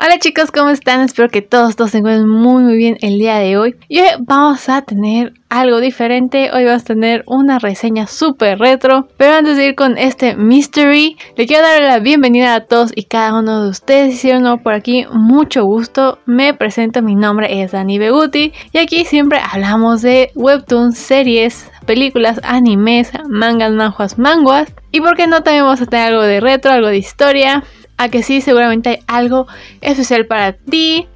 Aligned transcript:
Hola 0.00 0.20
chicos, 0.20 0.52
¿cómo 0.52 0.70
están? 0.70 1.00
Espero 1.00 1.28
que 1.28 1.42
todos, 1.42 1.74
todos 1.74 1.90
se 1.90 1.98
encuentren 1.98 2.28
muy 2.28 2.62
muy 2.62 2.76
bien 2.76 2.98
el 3.00 3.18
día 3.18 3.38
de 3.38 3.56
hoy. 3.56 3.74
Y 3.88 3.98
hoy 3.98 4.06
vamos 4.20 4.68
a 4.68 4.82
tener 4.82 5.32
algo 5.48 5.80
diferente. 5.80 6.52
Hoy 6.52 6.66
vamos 6.66 6.82
a 6.82 6.84
tener 6.84 7.24
una 7.26 7.58
reseña 7.58 8.06
súper 8.06 8.60
retro. 8.60 9.08
Pero 9.16 9.34
antes 9.34 9.56
de 9.56 9.66
ir 9.66 9.74
con 9.74 9.98
este 9.98 10.36
mystery, 10.36 11.16
le 11.36 11.46
quiero 11.48 11.64
dar 11.64 11.82
la 11.82 11.98
bienvenida 11.98 12.54
a 12.54 12.64
todos 12.66 12.92
y 12.94 13.06
cada 13.06 13.40
uno 13.40 13.64
de 13.64 13.70
ustedes. 13.70 14.20
Si 14.20 14.32
no 14.34 14.62
por 14.62 14.72
aquí, 14.74 15.04
mucho 15.10 15.64
gusto. 15.64 16.20
Me 16.26 16.54
presento, 16.54 17.02
mi 17.02 17.16
nombre 17.16 17.60
es 17.60 17.72
Dani 17.72 17.98
Beguti. 17.98 18.52
Y 18.70 18.78
aquí 18.78 19.04
siempre 19.04 19.40
hablamos 19.50 20.00
de 20.02 20.30
webtoons, 20.36 20.96
series, 20.96 21.68
películas, 21.86 22.38
animes, 22.44 23.10
mangas, 23.28 23.72
manjuas, 23.72 24.16
manguas. 24.16 24.72
Y 24.92 25.00
por 25.00 25.16
qué 25.16 25.26
no 25.26 25.42
también 25.42 25.64
vamos 25.64 25.82
a 25.82 25.86
tener 25.86 26.12
algo 26.12 26.22
de 26.22 26.38
retro, 26.38 26.70
algo 26.70 26.86
de 26.86 26.98
historia 26.98 27.64
a 27.98 28.08
que 28.08 28.22
sí, 28.22 28.40
seguramente 28.40 28.88
hay 28.88 28.98
algo 29.06 29.46
especial 29.80 30.26
para 30.26 30.52
ti. 30.54 31.06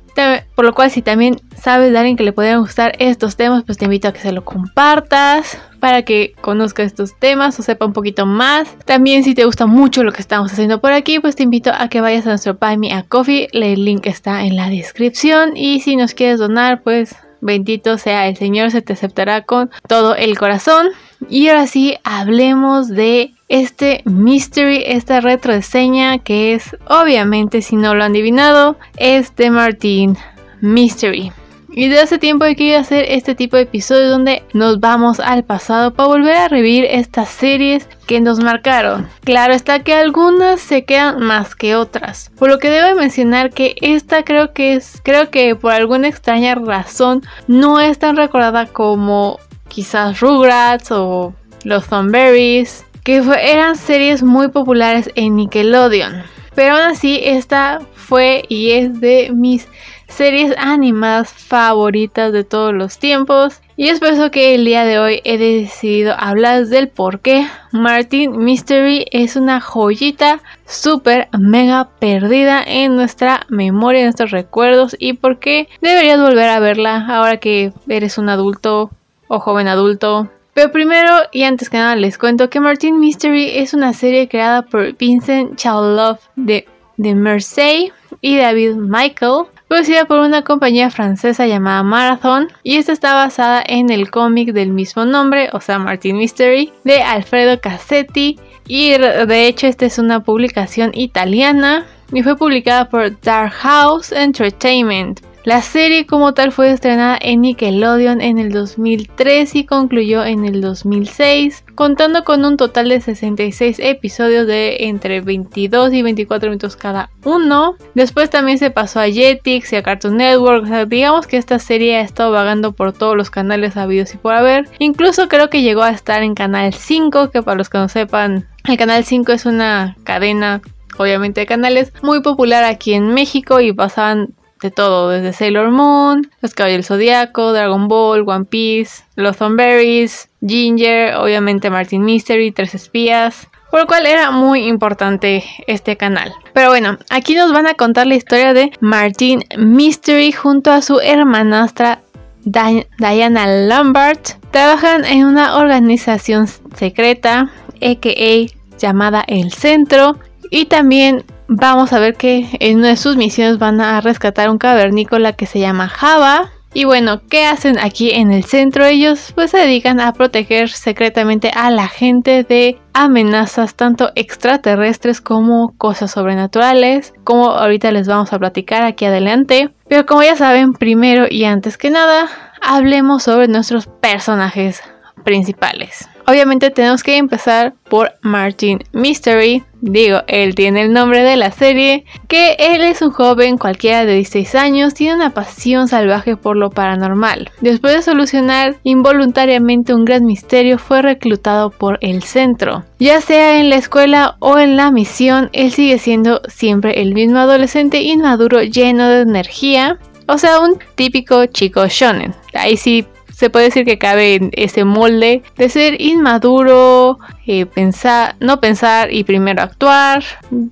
Por 0.55 0.67
lo 0.67 0.75
cual, 0.75 0.91
si 0.91 1.01
también 1.01 1.41
sabes 1.59 1.91
de 1.91 1.99
alguien 1.99 2.19
que 2.19 2.23
le 2.23 2.35
podrían 2.35 2.61
gustar 2.61 2.95
estos 2.99 3.37
temas, 3.37 3.65
pues 3.65 3.79
te 3.79 3.87
invito 3.87 4.09
a 4.09 4.13
que 4.13 4.21
se 4.21 4.31
lo 4.31 4.45
compartas 4.45 5.59
para 5.81 6.03
que 6.03 6.35
conozca 6.43 6.83
estos 6.83 7.19
temas 7.19 7.59
o 7.59 7.63
sepa 7.63 7.87
un 7.87 7.95
poquito 7.95 8.27
más. 8.27 8.77
También, 8.85 9.25
si 9.25 9.35
te 9.35 9.47
gusta 9.47 9.65
mucho 9.65 10.05
lo 10.05 10.13
que 10.13 10.21
estamos 10.21 10.53
haciendo 10.53 10.83
por 10.83 10.93
aquí, 10.93 11.19
pues 11.19 11.35
te 11.35 11.45
invito 11.45 11.71
a 11.73 11.89
que 11.89 12.03
vayas 12.03 12.27
a 12.27 12.31
nuestro 12.31 12.59
Buy 12.61 12.77
Me 12.77 12.93
a 12.93 13.05
Coffee. 13.05 13.49
El 13.53 13.87
link 13.87 14.07
está 14.07 14.45
en 14.45 14.55
la 14.55 14.69
descripción. 14.69 15.57
Y 15.57 15.81
si 15.81 15.97
nos 15.97 16.13
quieres 16.13 16.39
donar, 16.39 16.83
pues 16.83 17.17
bendito 17.41 17.97
sea 17.97 18.29
el 18.29 18.37
Señor, 18.37 18.71
se 18.71 18.83
te 18.83 18.93
aceptará 18.93 19.43
con 19.43 19.71
todo 19.89 20.15
el 20.15 20.39
corazón. 20.39 20.89
Y 21.29 21.49
ahora 21.49 21.67
sí, 21.67 21.97
hablemos 22.05 22.89
de 22.89 23.35
este 23.49 24.03
mystery, 24.05 24.83
esta 24.87 25.21
retroseña 25.21 26.19
que 26.19 26.55
es, 26.55 26.77
obviamente, 26.87 27.63
si 27.63 27.77
no 27.77 27.95
lo 27.95 28.05
han 28.05 28.13
adivinado, 28.13 28.77
es 28.97 29.35
de 29.37 29.51
Martin 29.51 30.17
Mystery. 30.61 31.33
Y 31.75 31.89
de 31.89 32.01
hace 32.01 32.19
tiempo 32.19 32.45
he 32.45 32.55
querido 32.55 32.79
hacer 32.79 33.07
este 33.09 33.35
tipo 33.35 33.57
de 33.57 33.63
episodios 33.63 34.11
donde 34.11 34.43
nos 34.53 34.79
vamos 34.79 35.21
al 35.21 35.43
pasado 35.43 35.95
para 35.95 36.09
volver 36.09 36.37
a 36.37 36.49
revivir 36.49 36.85
estas 36.85 37.31
series 37.31 37.89
que 38.07 38.21
nos 38.21 38.41
marcaron. 38.41 39.09
Claro 39.25 39.55
está 39.55 39.83
que 39.83 39.95
algunas 39.95 40.61
se 40.61 40.85
quedan 40.85 41.21
más 41.21 41.55
que 41.55 41.75
otras. 41.75 42.31
Por 42.39 42.51
lo 42.51 42.59
que 42.59 42.69
debo 42.69 42.95
mencionar 42.99 43.51
que 43.51 43.75
esta 43.81 44.23
creo 44.23 44.53
que 44.53 44.75
es, 44.75 45.01
creo 45.03 45.31
que 45.31 45.57
por 45.57 45.73
alguna 45.73 46.09
extraña 46.09 46.55
razón 46.55 47.23
no 47.49 47.81
es 47.81 47.99
tan 47.99 48.17
recordada 48.19 48.67
como 48.67 49.39
quizás 49.73 50.21
Rugrats 50.21 50.91
o 50.91 51.33
los 51.65 51.87
Thornberries 51.89 52.85
que 53.05 53.23
eran 53.41 53.77
series 53.77 54.23
muy 54.23 54.49
populares 54.49 55.11
en 55.15 55.37
Nickelodeon. 55.37 56.23
Pero 56.55 56.75
aún 56.75 56.83
así, 56.83 57.21
esta 57.25 57.81
fue 57.95 58.45
y 58.49 58.73
es 58.73 59.01
de 59.01 59.31
mis 59.33 59.67
series 60.09 60.55
animadas 60.59 61.33
favoritas 61.33 62.33
de 62.33 62.45
todos 62.45 62.75
los 62.75 62.99
tiempos. 62.99 63.63
Y 63.75 63.89
es 63.89 63.99
por 63.99 64.09
eso 64.09 64.31
que 64.31 64.55
el 64.55 64.67
día 64.67 64.85
de 64.85 64.99
hoy 64.99 65.23
he 65.25 65.39
decidido 65.39 66.15
hablar 66.19 66.67
del 66.67 66.89
por 66.89 67.21
qué 67.21 67.47
Martin 67.73 68.37
Mystery 68.37 69.07
es 69.11 69.35
una 69.35 69.63
joyita 69.63 70.41
súper 70.67 71.29
mega 71.37 71.89
perdida 71.99 72.63
en 72.65 72.95
nuestra 72.95 73.47
memoria, 73.49 74.01
en 74.01 74.07
nuestros 74.07 74.31
recuerdos 74.31 74.95
y 74.99 75.15
por 75.15 75.39
qué 75.39 75.69
deberías 75.81 76.21
volver 76.21 76.51
a 76.51 76.61
verla 76.61 77.07
ahora 77.09 77.39
que 77.39 77.73
eres 77.89 78.19
un 78.19 78.29
adulto 78.29 78.91
o 79.33 79.41
joven 79.41 79.67
adulto 79.67 80.29
pero 80.55 80.71
primero 80.71 81.09
y 81.33 81.45
antes 81.45 81.71
que 81.71 81.79
nada 81.79 81.97
les 81.97 82.19
cuento 82.19 82.51
que 82.51 82.61
Martin 82.61 83.01
Mystery 83.01 83.57
es 83.57 83.73
una 83.73 83.95
serie 83.95 84.29
creada 84.29 84.63
por 84.63 84.97
Vincent 84.99 85.57
Chauloff 85.57 86.21
de, 86.37 86.67
de 86.99 87.15
Marseille 87.15 87.93
y 88.21 88.37
David 88.37 88.75
Michael, 88.75 89.47
producida 89.67 90.05
por 90.05 90.19
una 90.19 90.45
compañía 90.45 90.91
francesa 90.91 91.47
llamada 91.47 91.83
Marathon 91.83 92.49
y 92.63 92.77
esta 92.77 92.93
está 92.93 93.15
basada 93.15 93.63
en 93.67 93.91
el 93.91 94.11
cómic 94.11 94.53
del 94.53 94.73
mismo 94.73 95.07
nombre, 95.07 95.49
o 95.55 95.61
sea 95.63 95.79
Martin 95.79 96.19
Mystery, 96.19 96.71
de 96.85 97.01
Alfredo 97.03 97.59
Cassetti 97.59 98.39
y 98.69 98.91
de 98.91 99.47
hecho 99.47 99.67
esta 99.67 99.87
es 99.87 99.99
una 99.99 100.21
publicación 100.21 100.91
italiana 100.93 101.87
y 102.13 102.23
fue 102.23 102.37
publicada 102.37 102.91
por 102.91 103.19
Dark 103.23 103.53
House 103.53 104.13
Entertainment. 104.13 105.21
La 105.45 105.61
serie 105.61 106.07
como 106.07 106.35
tal 106.35 106.53
fue 106.53 106.71
estrenada 106.71 107.19
en 107.21 107.41
Nickelodeon 107.41 108.21
en 108.21 108.39
el 108.39 108.53
2003 108.53 109.57
y 109.57 109.67
concluyó 109.67 110.25
en 110.25 110.45
el 110.45 110.61
2006, 110.61 111.65
contando 111.75 112.23
con 112.23 112.45
un 112.45 112.57
total 112.57 112.89
de 112.89 113.01
66 113.01 113.81
episodios 113.81 114.47
de 114.47 114.85
entre 114.87 115.21
22 115.21 115.95
y 115.95 116.03
24 116.03 116.49
minutos 116.49 116.77
cada 116.77 117.11
uno. 117.25 117.75
Después 117.95 118.31
también 118.31 118.59
se 118.59 118.71
pasó 118.71 119.01
a 119.01 119.09
Jetix 119.09 119.73
y 119.73 119.77
a 119.77 119.83
Cartoon 119.83 120.19
Network, 120.19 120.65
digamos 120.89 121.27
que 121.27 121.39
esta 121.39 121.59
serie 121.59 121.97
ha 121.97 122.03
estado 122.03 122.31
vagando 122.31 122.71
por 122.71 122.93
todos 122.93 123.17
los 123.17 123.31
canales 123.31 123.77
habidos 123.77 124.15
y 124.15 124.19
por 124.19 124.35
haber. 124.35 124.69
Incluso 124.79 125.27
creo 125.27 125.51
que 125.51 125.63
llegó 125.63 125.83
a 125.83 125.91
estar 125.91 126.23
en 126.23 126.37
Canal 126.37 126.73
5, 126.73 127.31
que 127.33 127.43
para 127.43 127.57
los 127.57 127.69
que 127.69 127.79
no 127.79 127.89
sepan, 127.89 128.47
el 128.69 128.77
Canal 128.77 129.05
5 129.05 129.33
es 129.33 129.45
una 129.45 129.97
cadena 130.05 130.63
obviamente 130.99 131.41
de 131.41 131.47
canales 131.47 131.93
muy 132.03 132.23
popular 132.23 132.63
aquí 132.63 132.93
en 132.93 133.09
México 133.09 133.61
y 133.61 133.73
pasaban 133.73 134.35
de 134.63 134.71
todo, 134.71 135.11
desde 135.11 135.33
Sailor 135.33 135.71
Moon, 135.71 136.31
Los 136.41 136.55
Caballeros 136.55 136.87
Zodíaco, 136.87 137.53
Dragon 137.53 137.89
Ball, 137.89 138.25
One 138.27 138.47
Piece, 138.47 139.05
Los 139.17 139.37
Thornberries, 139.37 140.29
Ginger, 140.47 141.17
obviamente 141.17 141.69
Martin 141.71 142.05
Mystery, 142.05 142.53
Tres 142.53 142.75
Espías, 142.75 143.49
por 143.71 143.81
lo 143.81 143.87
cual 143.87 144.07
era 144.07 144.31
muy 144.31 144.67
importante 144.67 145.45
este 145.67 145.97
canal. 145.97 146.33
Pero 146.53 146.69
bueno, 146.69 146.99
aquí 147.11 147.35
nos 147.35 147.53
van 147.53 147.67
a 147.67 147.75
contar 147.75 148.07
la 148.07 148.15
historia 148.15 148.53
de 148.53 148.71
Martin 148.81 149.45
Mystery 149.57 150.33
junto 150.33 150.71
a 150.71 150.83
su 150.83 151.01
hermanastra 151.01 152.01
Diana 152.45 153.47
Lambert. 153.47 154.41
Trabajan 154.51 155.05
en 155.05 155.25
una 155.25 155.57
organización 155.57 156.47
secreta, 156.77 157.51
a.k.a. 157.81 158.79
llamada 158.79 159.25
El 159.27 159.53
Centro, 159.53 160.19
y 160.51 160.67
también 160.67 161.25
vamos 161.57 161.93
a 161.93 161.99
ver 161.99 162.15
que 162.15 162.49
en 162.61 162.79
una 162.79 162.89
de 162.89 162.97
sus 162.97 163.17
misiones 163.17 163.59
van 163.59 163.81
a 163.81 164.01
rescatar 164.01 164.51
un 164.51 164.59
cavernícola 164.59 165.33
que 165.35 165.47
se 165.47 165.61
llama 165.61 165.89
Java. 165.89 166.51
Y 166.75 166.85
bueno, 166.85 167.21
¿qué 167.29 167.45
hacen 167.45 167.79
aquí 167.79 168.13
en 168.13 168.33
el 168.33 168.45
centro? 168.45 168.87
Ellos 168.87 169.33
pues 169.35 169.51
se 169.51 169.59
dedican 169.59 170.01
a 170.01 170.15
proteger 170.15 170.71
secretamente 170.71 171.51
a 171.55 171.71
la 171.71 171.87
gente 171.87 172.45
de 172.45 172.81
amenazas 172.95 173.75
tanto 173.75 174.11
extraterrestres 174.15 175.21
como 175.21 175.75
cosas 175.77 176.13
sobrenaturales, 176.13 177.13
como 177.25 177.51
ahorita 177.51 177.93
les 177.93 178.09
vamos 178.09 178.33
a 178.33 178.39
platicar 178.39 178.85
aquí 178.85 179.05
adelante. 179.05 179.71
Pero 179.87 180.07
como 180.07 180.23
ya 180.23 180.35
saben, 180.35 180.73
primero 180.73 181.27
y 181.29 181.45
antes 181.45 181.77
que 181.77 181.91
nada, 181.91 182.31
hablemos 182.63 183.25
sobre 183.25 183.49
nuestros 183.49 183.87
personajes 183.87 184.83
principales. 185.25 186.09
Obviamente 186.27 186.71
tenemos 186.71 187.03
que 187.03 187.19
empezar 187.19 187.75
por 187.91 188.13
Martin 188.23 188.79
Mystery. 188.93 189.63
Digo, 189.83 190.21
él 190.29 190.55
tiene 190.55 190.83
el 190.83 190.93
nombre 190.93 191.25
de 191.25 191.37
la 191.37 191.51
serie, 191.51 192.05
que 192.29 192.55
él 192.57 192.83
es 192.83 193.03
un 193.03 193.11
joven 193.11 193.59
cualquiera 193.59 194.05
de 194.05 194.15
16 194.15 194.55
años, 194.55 194.95
tiene 194.95 195.17
una 195.17 195.31
pasión 195.31 195.89
salvaje 195.89 196.37
por 196.37 196.57
lo 196.57 196.71
paranormal. 196.71 197.51
Después 197.61 197.97
de 197.97 198.03
solucionar 198.03 198.77
involuntariamente 198.85 199.93
un 199.93 200.05
gran 200.05 200.25
misterio, 200.25 200.79
fue 200.79 201.03
reclutado 201.03 201.71
por 201.71 201.99
el 202.01 202.23
centro. 202.23 202.85
Ya 203.01 203.21
sea 203.21 203.59
en 203.59 203.71
la 203.71 203.77
escuela 203.77 204.37
o 204.39 204.57
en 204.57 204.77
la 204.77 204.93
misión, 204.93 205.51
él 205.53 205.73
sigue 205.73 205.99
siendo 205.99 206.43
siempre 206.47 207.03
el 207.03 207.13
mismo 207.13 207.39
adolescente 207.39 208.03
inmaduro 208.03 208.63
lleno 208.63 209.09
de 209.09 209.23
energía, 209.23 209.99
o 210.29 210.39
sea, 210.39 210.61
un 210.61 210.79
típico 210.95 211.47
chico 211.47 211.89
shonen. 211.89 212.33
Ahí 212.55 212.77
sí 212.77 213.05
se 213.43 213.51
puede 213.51 213.65
decir 213.65 213.85
que 213.85 213.99
cabe 213.99 214.37
en 214.37 214.51
ese 214.53 214.85
molde 214.85 215.43
de 215.57 215.69
ser 215.69 216.01
inmaduro, 216.01 217.19
eh, 217.45 217.67
pensar, 217.67 218.37
no 218.39 218.61
pensar 218.61 219.13
y 219.13 219.25
primero 219.25 219.65
actuar. 219.65 220.23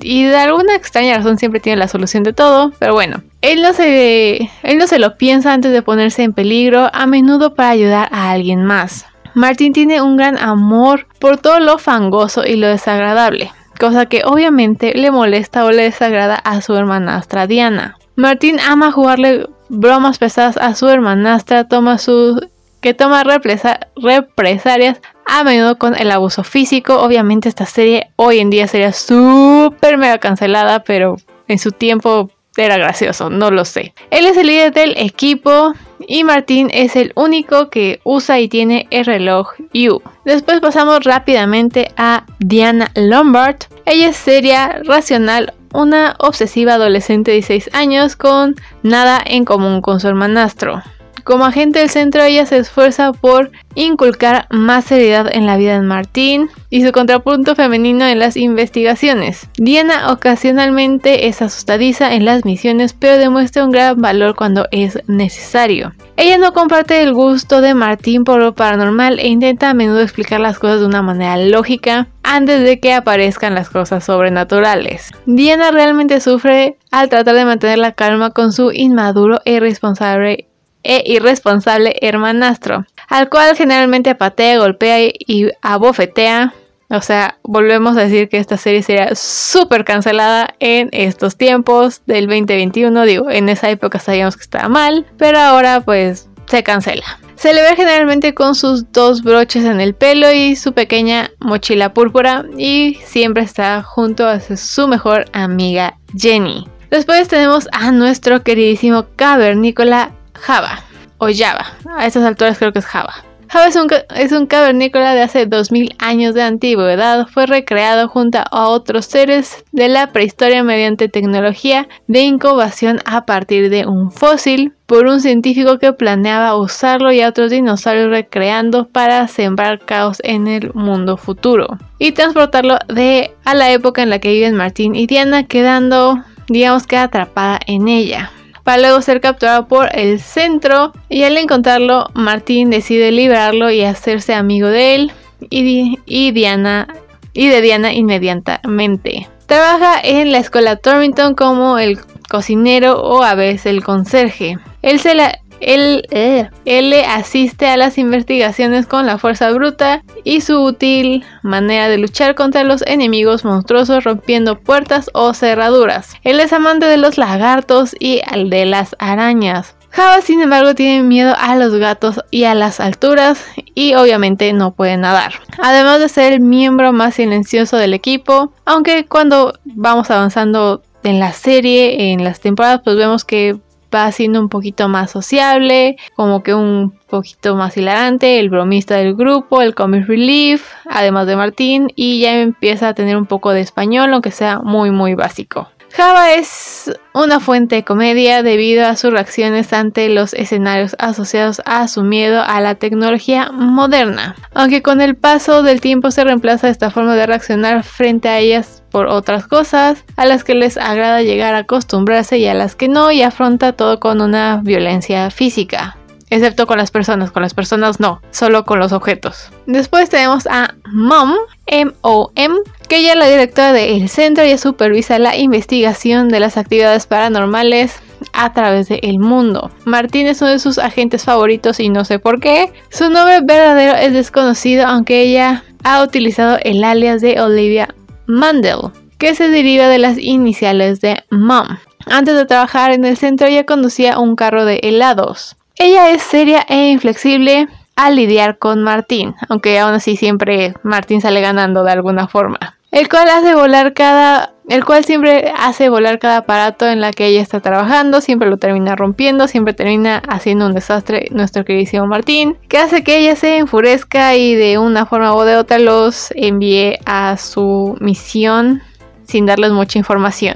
Y 0.01 0.23
de 0.23 0.37
alguna 0.37 0.77
extraña 0.77 1.17
razón 1.17 1.37
siempre 1.37 1.59
tiene 1.59 1.81
la 1.81 1.89
solución 1.89 2.23
de 2.23 2.33
todo. 2.33 2.71
Pero 2.79 2.93
bueno, 2.93 3.25
él 3.41 3.61
no, 3.61 3.73
se, 3.73 4.49
él 4.63 4.79
no 4.79 4.87
se 4.87 5.01
lo 5.01 5.17
piensa 5.17 5.53
antes 5.53 5.73
de 5.73 5.83
ponerse 5.83 6.23
en 6.23 6.33
peligro, 6.33 6.89
a 6.93 7.07
menudo 7.07 7.57
para 7.57 7.71
ayudar 7.71 8.09
a 8.13 8.31
alguien 8.31 8.65
más. 8.65 9.05
Martin 9.35 9.73
tiene 9.73 10.01
un 10.01 10.17
gran 10.17 10.39
amor 10.39 11.09
por 11.19 11.39
todo 11.39 11.59
lo 11.59 11.77
fangoso 11.79 12.45
y 12.47 12.55
lo 12.55 12.69
desagradable, 12.69 13.51
cosa 13.81 14.07
que 14.07 14.23
obviamente 14.25 14.93
le 14.95 15.11
molesta 15.11 15.65
o 15.65 15.73
le 15.73 15.83
desagrada 15.83 16.37
a 16.37 16.61
su 16.61 16.77
hermanastra 16.77 17.49
Diana. 17.49 17.97
Martin 18.15 18.61
ama 18.61 18.93
jugarle 18.93 19.49
bromas 19.71 20.19
pesadas 20.19 20.57
a 20.57 20.75
su 20.77 20.89
hermanastra, 20.89 21.65
toma 21.65 21.99
su 21.99 22.41
que 22.81 22.95
toma 22.95 23.25
represalias 23.25 25.01
a 25.27 25.45
menudo 25.45 25.79
con 25.79 25.97
el 25.97 26.11
abuso 26.11 26.45
físico. 26.45 27.01
Obviamente 27.01 27.49
esta 27.49 27.67
serie 27.67 28.11
hoy 28.17 28.39
en 28.39 28.51
día 28.51 28.67
sería 28.67 28.93
súper 28.93 29.99
mega 29.99 30.19
cancelada, 30.19 30.83
pero 30.85 31.17
en 31.49 31.59
su 31.59 31.73
tiempo 31.73 32.31
era 32.57 32.77
gracioso, 32.77 33.31
no 33.31 33.51
lo 33.51 33.65
sé. 33.65 33.95
Él 34.11 34.27
es 34.27 34.37
el 34.37 34.49
líder 34.49 34.73
del 34.73 34.95
equipo 34.99 35.73
y 36.07 36.25
Martín 36.25 36.69
es 36.73 36.97
el 36.97 37.13
único 37.15 37.71
que 37.71 38.01
usa 38.05 38.41
y 38.41 38.49
tiene 38.49 38.87
el 38.91 39.07
reloj 39.07 39.53
U. 39.75 40.03
Después 40.25 40.61
pasamos 40.61 41.05
rápidamente 41.05 41.93
a 41.97 42.25
Diana 42.39 42.91
Lombard. 42.95 43.57
Ella 43.87 44.09
es 44.09 44.17
seria, 44.17 44.81
racional, 44.85 45.55
una 45.73 46.17
obsesiva 46.19 46.75
adolescente 46.75 47.31
de 47.31 47.37
16 47.37 47.71
años 47.75 48.17
con 48.17 48.57
nada 48.83 49.21
en 49.25 49.45
común 49.45 49.81
con 49.81 50.01
su 50.01 50.09
hermanastro. 50.09 50.83
Como 51.25 51.45
agente 51.45 51.81
del 51.81 51.91
centro, 51.91 52.23
ella 52.23 52.47
se 52.47 52.59
esfuerza 52.59 53.13
por 53.13 53.51
inculcar 53.75 54.47
más 54.51 54.85
seriedad 54.85 55.29
en 55.33 55.47
la 55.47 55.57
vida 55.57 55.75
de 55.75 55.87
Martín 55.87 56.49
y 56.71 56.85
su 56.85 56.93
contrapunto 56.93 57.55
femenino 57.55 58.07
en 58.07 58.19
las 58.19 58.37
investigaciones. 58.37 59.49
Diana 59.57 60.13
ocasionalmente 60.13 61.29
es 61.29 61.43
asustadiza 61.43 62.15
en 62.15 62.25
las 62.25 62.45
misiones, 62.45 62.93
pero 62.93 63.19
demuestra 63.19 63.65
un 63.65 63.71
gran 63.71 64.01
valor 64.01 64.35
cuando 64.35 64.67
es 64.71 64.99
necesario. 65.07 65.93
Ella 66.17 66.39
no 66.39 66.53
comparte 66.53 67.03
el 67.03 67.15
gusto 67.15 67.61
de 67.61 67.75
Martín 67.75 68.25
por 68.25 68.41
lo 68.41 68.55
paranormal 68.55 69.19
e 69.19 69.29
intenta 69.29 69.71
a 69.71 69.75
menudo 69.75 70.01
explicar 70.01 70.41
las 70.41 70.59
cosas 70.59 70.81
de 70.81 70.87
una 70.87 71.03
manera 71.03 71.37
lógica 71.37 72.09
antes 72.23 72.63
de 72.63 72.79
que 72.79 72.93
aparezcan 72.93 73.55
las 73.55 73.71
cosas 73.71 74.05
sobrenaturales. 74.05 75.11
Diana 75.27 75.71
realmente 75.71 76.21
sufre 76.21 76.77
al 76.91 77.09
tratar 77.09 77.35
de 77.35 77.45
mantener 77.45 77.79
la 77.79 77.93
calma 77.93 78.31
con 78.31 78.53
su 78.53 78.71
inmaduro 78.73 79.41
e 79.45 79.55
irresponsable 79.55 80.50
e 80.83 81.03
irresponsable 81.07 81.97
hermanastro, 82.01 82.87
al 83.09 83.29
cual 83.29 83.57
generalmente 83.57 84.15
patea, 84.15 84.59
golpea 84.59 85.01
y 85.01 85.51
abofetea. 85.63 86.55
O 86.89 87.01
sea, 87.01 87.39
volvemos 87.45 87.97
a 87.97 88.01
decir 88.01 88.29
que 88.29 88.39
esta 88.39 88.57
serie 88.57 88.83
sería 88.83 89.15
súper 89.15 89.85
cancelada 89.85 90.55
en 90.59 90.89
estos 90.93 91.37
tiempos 91.37 92.03
del 92.07 92.27
2021. 92.27 93.05
Digo, 93.05 93.31
en 93.31 93.49
esa 93.49 93.71
época 93.71 94.01
sabíamos 94.01 94.37
que 94.37 94.43
estaba 94.43 94.69
mal, 94.69 95.07
pero 95.17 95.39
ahora 95.39 95.81
pues 95.83 96.29
se 96.47 96.65
cancela. 96.65 97.21
Se 97.37 97.55
le 97.55 97.63
ve 97.63 97.75
generalmente 97.75 98.35
con 98.35 98.55
sus 98.55 98.93
dos 98.93 99.23
broches 99.23 99.65
en 99.65 99.81
el 99.81 99.95
pelo 99.95 100.31
y 100.31 100.57
su 100.57 100.75
pequeña 100.75 101.31
mochila 101.39 101.95
púrpura 101.95 102.45
y 102.59 102.99
siempre 103.05 103.45
está 103.45 103.83
junto 103.83 104.27
a 104.27 104.41
su 104.41 104.89
mejor 104.89 105.25
amiga 105.33 105.97
Jenny. 106.15 106.67
Después 106.91 107.29
tenemos 107.29 107.69
a 107.73 107.93
nuestro 107.93 108.43
queridísimo 108.43 109.07
cavernícola 109.17 110.11
Java 110.41 110.83
o 111.19 111.29
Java. 111.33 111.67
A 111.97 112.07
estas 112.07 112.25
alturas 112.25 112.59
creo 112.59 112.73
que 112.73 112.81
es 112.81 112.87
Java. 112.87 113.15
Java 113.49 113.67
es 113.67 113.75
un, 113.75 113.89
es 114.15 114.31
un 114.31 114.47
cavernícola 114.47 115.13
de 115.13 115.23
hace 115.23 115.45
2000 115.45 115.97
años 115.99 116.35
de 116.35 116.43
antigüedad. 116.43 117.27
Fue 117.27 117.47
recreado 117.47 118.09
junto 118.09 118.39
a 118.49 118.69
otros 118.69 119.07
seres 119.07 119.65
de 119.73 119.89
la 119.89 120.13
prehistoria 120.13 120.63
mediante 120.63 121.09
tecnología 121.09 121.89
de 122.07 122.21
incubación 122.21 123.01
a 123.05 123.27
partir 123.27 123.69
de 123.69 123.87
un 123.87 124.13
fósil 124.13 124.73
por 124.87 125.07
un 125.07 125.21
científico 125.21 125.81
que 125.81 125.93
planeaba 125.93 126.57
usarlo 126.57 127.11
y 127.11 127.23
a 127.23 127.29
otros 127.29 127.51
dinosaurios 127.51 128.11
recreando 128.11 128.87
para 128.87 129.27
sembrar 129.27 129.81
caos 129.81 130.19
en 130.23 130.47
el 130.47 130.73
mundo 130.73 131.17
futuro 131.17 131.77
y 131.99 132.13
transportarlo 132.13 132.79
de 132.87 133.33
a 133.45 133.55
la 133.55 133.73
época 133.73 134.03
en 134.03 134.11
la 134.11 134.21
que 134.21 134.33
viven 134.33 134.55
Martín 134.55 134.95
y 134.95 135.09
Diana 135.09 135.45
quedando 135.45 136.23
digamos 136.49 136.85
atrapada 136.93 137.59
en 137.67 137.89
ella 137.89 138.31
luego 138.77 139.03
ser 139.03 139.21
capturado 139.21 139.67
por 139.67 139.89
el 139.97 140.21
centro 140.21 140.93
y 141.09 141.23
al 141.25 141.37
encontrarlo 141.37 142.07
Martín 142.15 142.71
decide 142.71 143.11
liberarlo 143.11 143.71
y 143.71 143.83
hacerse 143.83 144.35
amigo 144.35 144.69
de 144.69 144.95
él 144.95 145.13
y, 145.49 146.33
Diana 146.33 146.89
y 147.33 147.49
de 147.49 147.61
Diana 147.61 147.93
inmediatamente. 147.93 149.29
Trabaja 149.47 150.01
en 150.03 150.33
la 150.33 150.39
escuela 150.39 150.77
Torrington 150.77 151.35
como 151.35 151.79
el 151.79 151.99
cocinero 152.29 153.01
o 153.01 153.23
a 153.23 153.35
veces 153.35 153.67
el 153.67 153.83
conserje. 153.83 154.59
Él 154.83 155.01
se 155.01 155.15
la, 155.15 155.41
él, 155.61 156.07
eh, 156.11 156.49
él, 156.65 156.91
le 156.91 157.05
asiste 157.05 157.67
a 157.67 157.77
las 157.77 157.99
investigaciones 157.99 158.87
con 158.87 159.07
la 159.07 159.19
fuerza 159.19 159.51
bruta 159.51 160.03
y 160.25 160.41
su 160.41 160.63
útil 160.63 161.25
manera 161.43 161.89
de 161.89 161.99
luchar 161.99 162.35
contra 162.35 162.65
los 162.65 162.83
enemigos 162.87 163.45
monstruosos 163.45 164.05
rompiendo 164.05 164.59
puertas 164.59 165.11
o 165.15 165.35
cerraduras. 165.35 166.15
Él 166.23 166.41
es 166.41 166.53
amante 166.53 166.87
de 166.87 166.97
los 166.97 167.19
lagartos 167.19 167.95
y 167.99 168.21
al 168.27 168.51
de 168.51 168.67
las 168.67 168.97
arañas. 168.99 169.77
Java, 169.91 170.21
sin 170.21 170.41
embargo, 170.41 170.75
tiene 170.75 171.03
miedo 171.03 171.35
a 171.37 171.57
los 171.57 171.75
gatos 171.75 172.21
y 172.31 172.45
a 172.45 172.55
las 172.55 172.79
alturas 172.79 173.45
y 173.75 173.95
obviamente 173.95 174.53
no 174.53 174.73
puede 174.73 174.97
nadar. 174.97 175.35
Además 175.59 175.99
de 175.99 176.09
ser 176.09 176.33
el 176.33 176.41
miembro 176.41 176.93
más 176.93 177.17
silencioso 177.17 177.77
del 177.77 177.93
equipo, 177.93 178.53
aunque 178.65 179.07
cuando 179.07 179.59
vamos 179.65 180.11
avanzando 180.11 180.83
en 181.03 181.19
la 181.19 181.33
serie, 181.33 182.13
en 182.13 182.23
las 182.23 182.41
temporadas, 182.41 182.83
pues 182.85 182.97
vemos 182.97 183.25
que 183.25 183.59
va 183.95 184.11
siendo 184.13 184.41
un 184.41 184.49
poquito 184.49 184.89
más 184.89 185.11
sociable, 185.11 185.97
como 186.15 186.43
que 186.43 186.55
un 186.55 186.93
poquito 187.09 187.57
más 187.57 187.77
hilarante, 187.77 188.39
el 188.39 188.51
bromista 188.51 188.97
del 188.97 189.15
grupo, 189.15 189.63
el 189.63 189.75
comic 189.75 190.07
relief, 190.07 190.73
además 190.89 191.27
de 191.27 191.37
Martín, 191.37 191.93
y 191.97 192.21
ya 192.21 192.41
empieza 192.41 192.89
a 192.89 192.95
tener 192.95 193.17
un 193.17 193.27
poco 193.27 193.51
de 193.51 193.61
español, 193.61 194.13
aunque 194.13 194.31
sea 194.31 194.61
muy 194.61 194.91
muy 194.91 195.15
básico. 195.15 195.69
Java 195.93 196.33
es 196.33 196.93
una 197.15 197.41
fuente 197.41 197.77
de 197.77 197.85
comedia 197.85 198.43
debido 198.43 198.87
a 198.87 198.97
sus 198.97 199.11
reacciones 199.11 199.73
ante 199.73 200.09
los 200.09 200.35
escenarios 200.35 200.95
asociados 200.99 201.61
a 201.65 201.89
su 201.89 202.03
miedo 202.03 202.43
a 202.43 202.61
la 202.61 202.77
tecnología 202.77 203.51
moderna, 203.53 204.37
aunque 204.55 204.83
con 204.83 205.01
el 205.01 205.17
paso 205.17 205.63
del 205.63 205.81
tiempo 205.81 206.11
se 206.11 206.23
reemplaza 206.25 206.69
esta 206.69 206.91
forma 206.91 207.17
de 207.17 207.27
reaccionar 207.27 207.83
frente 207.83 208.29
a 208.29 208.39
ellas 208.39 208.83
por 208.91 209.07
otras 209.07 209.47
cosas, 209.47 210.05
a 210.17 210.27
las 210.27 210.45
que 210.45 210.55
les 210.55 210.77
agrada 210.77 211.23
llegar 211.23 211.55
a 211.55 211.59
acostumbrarse 211.59 212.39
y 212.39 212.47
a 212.47 212.55
las 212.55 212.77
que 212.77 212.89
no, 212.89 213.11
y 213.11 213.23
afronta 213.23 213.73
todo 213.73 213.99
con 214.01 214.21
una 214.21 214.61
violencia 214.63 215.31
física 215.31 215.97
excepto 216.31 216.67
con 216.67 216.79
las 216.79 216.91
personas, 216.91 217.33
con 217.33 217.43
las 217.43 217.55
personas 217.55 218.01
no, 218.01 218.23
solo 218.31 218.65
con 218.65 218.79
los 218.79 218.93
objetos. 218.93 219.51
Después 219.67 220.09
tenemos 220.11 220.47
a 220.47 220.75
Mom, 220.93 221.35
M-O-M, 221.67 222.55
que 222.91 222.97
ella 222.97 223.13
es 223.13 223.19
la 223.19 223.29
directora 223.29 223.73
del 223.73 224.09
centro 224.09 224.45
y 224.45 224.59
supervisa 224.59 225.21
la 225.21 225.37
investigación 225.37 226.29
de 226.29 226.41
las 226.41 226.57
actividades 226.57 227.07
paranormales 227.07 228.03
a 228.33 228.53
través 228.53 228.89
del 228.89 229.21
mundo. 229.21 229.71
Martín 229.85 230.27
es 230.27 230.43
uno 230.43 230.51
de 230.51 230.59
sus 230.59 230.77
agentes 230.77 231.23
favoritos 231.23 231.79
y 231.79 231.89
no 231.89 232.05
sé 232.05 232.19
por 232.19 232.41
qué. 232.41 232.73
Su 232.89 233.09
nombre 233.09 233.43
verdadero 233.45 233.95
es 233.95 234.13
desconocido, 234.13 234.89
aunque 234.89 235.23
ella 235.23 235.63
ha 235.85 236.03
utilizado 236.03 236.59
el 236.65 236.83
alias 236.83 237.21
de 237.21 237.41
Olivia 237.41 237.95
Mandel, 238.27 238.91
que 239.19 239.37
se 239.37 239.49
deriva 239.51 239.87
de 239.87 239.99
las 239.99 240.19
iniciales 240.19 241.01
de 241.01 241.23
Mom. 241.31 241.69
Antes 242.07 242.35
de 242.35 242.45
trabajar 242.45 242.91
en 242.91 243.05
el 243.05 243.17
centro, 243.17 243.47
ella 243.47 243.67
conducía 243.67 244.19
un 244.19 244.35
carro 244.35 244.65
de 244.65 244.81
helados. 244.83 245.55
Ella 245.77 246.11
es 246.11 246.23
seria 246.23 246.67
e 246.69 246.91
inflexible 246.91 247.69
al 247.95 248.17
lidiar 248.17 248.59
con 248.59 248.83
Martín, 248.83 249.37
aunque 249.49 249.79
aún 249.79 249.95
así 249.95 250.17
siempre 250.17 250.75
Martín 250.83 251.21
sale 251.21 251.41
ganando 251.41 251.85
de 251.85 251.93
alguna 251.93 252.27
forma. 252.27 252.80
El 252.91 253.09
cual 253.09 253.29
hace 253.29 253.55
volar 253.55 253.93
cada 253.93 254.55
el 254.71 254.85
cual 254.85 255.05
siempre 255.05 255.53
hace 255.57 255.89
volar 255.89 256.21
cada 256.21 256.39
aparato 256.39 256.87
en 256.87 257.01
la 257.01 257.13
que 257.13 257.27
ella 257.27 257.43
está 257.43 257.59
trabajando, 257.59 258.21
siempre 258.21 258.49
lo 258.49 258.57
termina 258.57 258.95
rompiendo, 258.95 259.49
siempre 259.49 259.75
termina 259.75 260.23
haciendo 260.29 260.65
un 260.67 260.75
desastre 260.75 261.27
nuestro 261.33 261.65
queridísimo 261.65 262.07
Martín, 262.07 262.57
que 262.69 262.79
hace 262.79 263.03
que 263.03 263.19
ella 263.19 263.35
se 263.35 263.59
enfurezca 263.59 264.37
y 264.37 264.55
de 264.55 264.79
una 264.79 265.07
forma 265.07 265.35
o 265.35 265.45
de 265.45 265.57
otra 265.57 265.81
los 265.81 266.31
envíe 266.37 266.99
a 267.05 267.37
su 267.37 267.97
misión 267.99 268.81
sin 269.25 269.45
darles 269.45 269.73
mucha 269.73 269.99
información. 269.99 270.55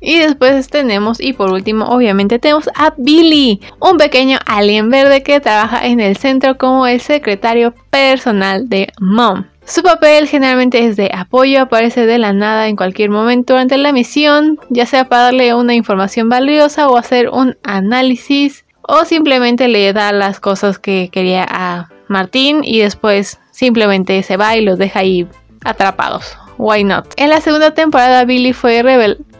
Y 0.00 0.20
después 0.20 0.68
tenemos, 0.68 1.20
y 1.20 1.34
por 1.34 1.52
último, 1.52 1.84
obviamente 1.84 2.38
tenemos 2.38 2.70
a 2.74 2.94
Billy, 2.96 3.60
un 3.78 3.98
pequeño 3.98 4.38
alien 4.46 4.88
verde 4.88 5.22
que 5.22 5.40
trabaja 5.40 5.86
en 5.86 6.00
el 6.00 6.16
centro 6.16 6.56
como 6.56 6.86
el 6.86 7.02
secretario 7.02 7.74
personal 7.90 8.70
de 8.70 8.90
Mom. 8.98 9.44
Su 9.70 9.84
papel 9.84 10.26
generalmente 10.26 10.84
es 10.84 10.96
de 10.96 11.12
apoyo, 11.14 11.62
aparece 11.62 12.04
de 12.04 12.18
la 12.18 12.32
nada 12.32 12.66
en 12.66 12.74
cualquier 12.74 13.08
momento 13.08 13.52
durante 13.52 13.78
la 13.78 13.92
misión, 13.92 14.58
ya 14.68 14.84
sea 14.84 15.08
para 15.08 15.22
darle 15.22 15.54
una 15.54 15.76
información 15.76 16.28
valiosa 16.28 16.88
o 16.88 16.96
hacer 16.96 17.28
un 17.28 17.56
análisis, 17.62 18.64
o 18.82 19.04
simplemente 19.04 19.68
le 19.68 19.92
da 19.92 20.10
las 20.10 20.40
cosas 20.40 20.80
que 20.80 21.08
quería 21.12 21.46
a 21.48 21.88
Martín 22.08 22.62
y 22.64 22.80
después 22.80 23.38
simplemente 23.52 24.20
se 24.24 24.36
va 24.36 24.56
y 24.56 24.64
los 24.64 24.76
deja 24.76 25.00
ahí 25.00 25.28
atrapados. 25.64 26.36
Why 26.58 26.82
not? 26.82 27.06
En 27.16 27.30
la 27.30 27.40
segunda 27.40 27.70
temporada 27.72 28.24
Billy 28.24 28.52
fue 28.52 28.82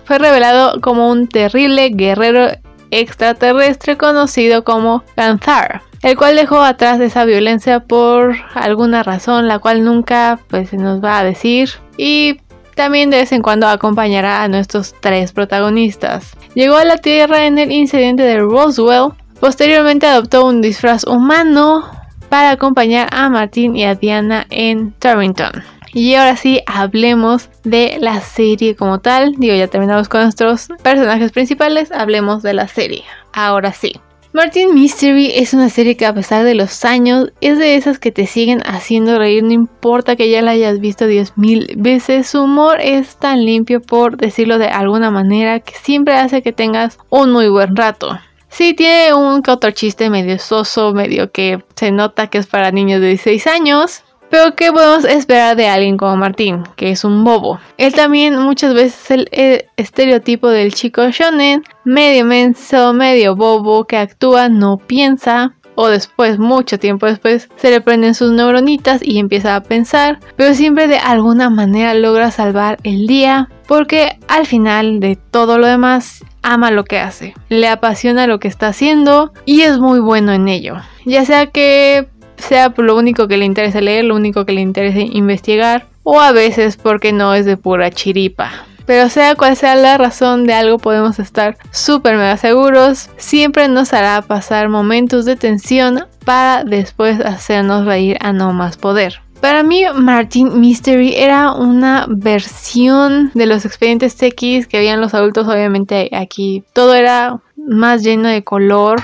fue 0.04 0.18
revelado 0.18 0.80
como 0.80 1.10
un 1.10 1.26
terrible 1.26 1.90
guerrero 1.90 2.52
extraterrestre 2.92 3.96
conocido 3.96 4.62
como 4.62 5.02
Ganthar, 5.16 5.82
el 6.02 6.16
cual 6.16 6.36
dejó 6.36 6.62
atrás 6.62 7.00
esa 7.00 7.24
violencia 7.24 7.80
por 7.80 8.36
alguna 8.54 9.02
razón, 9.02 9.48
la 9.48 9.58
cual 9.58 9.84
nunca 9.84 10.38
pues, 10.48 10.70
se 10.70 10.76
nos 10.76 11.02
va 11.02 11.18
a 11.18 11.24
decir. 11.24 11.70
Y 11.96 12.38
también 12.74 13.10
de 13.10 13.18
vez 13.18 13.32
en 13.32 13.42
cuando 13.42 13.68
acompañará 13.68 14.42
a 14.42 14.48
nuestros 14.48 14.94
tres 15.00 15.32
protagonistas. 15.32 16.36
Llegó 16.54 16.76
a 16.76 16.84
la 16.84 16.96
Tierra 16.96 17.46
en 17.46 17.58
el 17.58 17.70
incidente 17.72 18.22
de 18.22 18.38
Roswell. 18.38 19.12
Posteriormente 19.38 20.06
adoptó 20.06 20.46
un 20.46 20.62
disfraz 20.62 21.04
humano 21.04 21.84
para 22.28 22.50
acompañar 22.50 23.08
a 23.12 23.28
Martin 23.28 23.76
y 23.76 23.84
a 23.84 23.94
Diana 23.94 24.46
en 24.50 24.92
Torrington. 24.92 25.62
Y 25.92 26.14
ahora 26.14 26.36
sí, 26.36 26.62
hablemos 26.66 27.50
de 27.64 27.98
la 28.00 28.20
serie 28.20 28.76
como 28.76 29.00
tal. 29.00 29.34
Digo, 29.36 29.54
ya 29.54 29.66
terminamos 29.66 30.08
con 30.08 30.22
nuestros 30.22 30.68
personajes 30.82 31.32
principales, 31.32 31.90
hablemos 31.90 32.42
de 32.42 32.54
la 32.54 32.68
serie. 32.68 33.04
Ahora 33.32 33.72
sí. 33.72 34.00
Martin 34.32 34.74
Mystery 34.74 35.32
es 35.34 35.54
una 35.54 35.68
serie 35.70 35.96
que 35.96 36.06
a 36.06 36.14
pesar 36.14 36.44
de 36.44 36.54
los 36.54 36.84
años 36.84 37.32
es 37.40 37.58
de 37.58 37.74
esas 37.74 37.98
que 37.98 38.12
te 38.12 38.28
siguen 38.28 38.62
haciendo 38.64 39.18
reír, 39.18 39.42
no 39.42 39.50
importa 39.50 40.14
que 40.14 40.30
ya 40.30 40.40
la 40.40 40.52
hayas 40.52 40.78
visto 40.78 41.06
10.000 41.06 41.74
veces. 41.76 42.28
Su 42.28 42.44
humor 42.44 42.78
es 42.80 43.16
tan 43.16 43.44
limpio, 43.44 43.80
por 43.80 44.16
decirlo 44.16 44.58
de 44.58 44.68
alguna 44.68 45.10
manera, 45.10 45.58
que 45.58 45.74
siempre 45.74 46.14
hace 46.14 46.42
que 46.42 46.52
tengas 46.52 46.96
un 47.08 47.32
muy 47.32 47.48
buen 47.48 47.74
rato. 47.74 48.20
Sí, 48.48 48.72
tiene 48.74 49.14
un 49.14 49.42
que 49.42 49.50
otro 49.50 49.72
chiste 49.72 50.10
medio 50.10 50.38
soso, 50.38 50.92
medio 50.92 51.32
que 51.32 51.64
se 51.74 51.90
nota 51.90 52.28
que 52.28 52.38
es 52.38 52.46
para 52.46 52.70
niños 52.70 53.00
de 53.00 53.08
16 53.08 53.48
años, 53.48 54.04
pero 54.30 54.54
¿qué 54.54 54.72
podemos 54.72 55.04
esperar 55.04 55.56
de 55.56 55.68
alguien 55.68 55.96
como 55.96 56.16
Martín, 56.16 56.62
que 56.76 56.92
es 56.92 57.04
un 57.04 57.24
bobo? 57.24 57.58
Él 57.76 57.92
también 57.92 58.38
muchas 58.38 58.72
veces 58.74 59.10
es 59.10 59.10
el, 59.10 59.64
estereotipo 59.76 60.48
del 60.48 60.72
chico 60.72 61.10
shonen, 61.10 61.64
medio 61.84 62.24
menso, 62.24 62.92
medio 62.92 63.34
bobo, 63.34 63.84
que 63.84 63.96
actúa, 63.96 64.48
no 64.48 64.78
piensa, 64.78 65.54
o 65.74 65.88
después, 65.88 66.38
mucho 66.38 66.78
tiempo 66.78 67.06
después, 67.06 67.48
se 67.56 67.70
le 67.70 67.80
prenden 67.80 68.14
sus 68.14 68.30
neuronitas 68.32 69.00
y 69.02 69.18
empieza 69.18 69.56
a 69.56 69.62
pensar, 69.62 70.20
pero 70.36 70.54
siempre 70.54 70.88
de 70.88 70.98
alguna 70.98 71.50
manera 71.50 71.94
logra 71.94 72.30
salvar 72.30 72.78
el 72.84 73.06
día, 73.06 73.48
porque 73.66 74.18
al 74.28 74.46
final 74.46 75.00
de 75.00 75.16
todo 75.16 75.58
lo 75.58 75.66
demás 75.66 76.24
ama 76.42 76.70
lo 76.70 76.84
que 76.84 76.98
hace, 76.98 77.34
le 77.48 77.68
apasiona 77.68 78.26
lo 78.26 78.38
que 78.38 78.48
está 78.48 78.68
haciendo 78.68 79.32
y 79.44 79.62
es 79.62 79.78
muy 79.78 80.00
bueno 80.00 80.32
en 80.32 80.48
ello. 80.48 80.76
Ya 81.04 81.24
sea 81.24 81.46
que 81.46 82.08
sea 82.40 82.72
lo 82.76 82.96
único 82.96 83.28
que 83.28 83.36
le 83.36 83.44
interesa 83.44 83.80
leer, 83.80 84.04
lo 84.04 84.16
único 84.16 84.44
que 84.44 84.52
le 84.52 84.60
interesa 84.60 85.00
investigar, 85.00 85.86
o 86.02 86.20
a 86.20 86.32
veces 86.32 86.76
porque 86.76 87.12
no 87.12 87.34
es 87.34 87.44
de 87.44 87.56
pura 87.56 87.90
chiripa. 87.90 88.50
Pero 88.86 89.08
sea 89.08 89.36
cual 89.36 89.56
sea 89.56 89.76
la 89.76 89.98
razón 89.98 90.46
de 90.46 90.54
algo 90.54 90.78
podemos 90.78 91.18
estar 91.18 91.56
súper 91.70 92.16
mega 92.16 92.36
seguros, 92.36 93.10
siempre 93.16 93.68
nos 93.68 93.92
hará 93.92 94.20
pasar 94.22 94.68
momentos 94.68 95.24
de 95.24 95.36
tensión 95.36 96.06
para 96.24 96.64
después 96.64 97.20
hacernos 97.20 97.86
reír 97.86 98.16
a 98.20 98.32
no 98.32 98.52
más 98.52 98.76
poder. 98.76 99.20
Para 99.40 99.62
mí, 99.62 99.84
Martin 99.94 100.60
Mystery 100.60 101.14
era 101.16 101.52
una 101.52 102.06
versión 102.08 103.30
de 103.32 103.46
los 103.46 103.64
expedientes 103.64 104.20
X 104.22 104.66
que 104.66 104.76
habían 104.76 105.00
los 105.00 105.14
adultos, 105.14 105.48
obviamente 105.48 106.10
aquí 106.12 106.62
todo 106.74 106.94
era 106.94 107.40
más 107.56 108.02
lleno 108.02 108.28
de 108.28 108.44
color, 108.44 109.00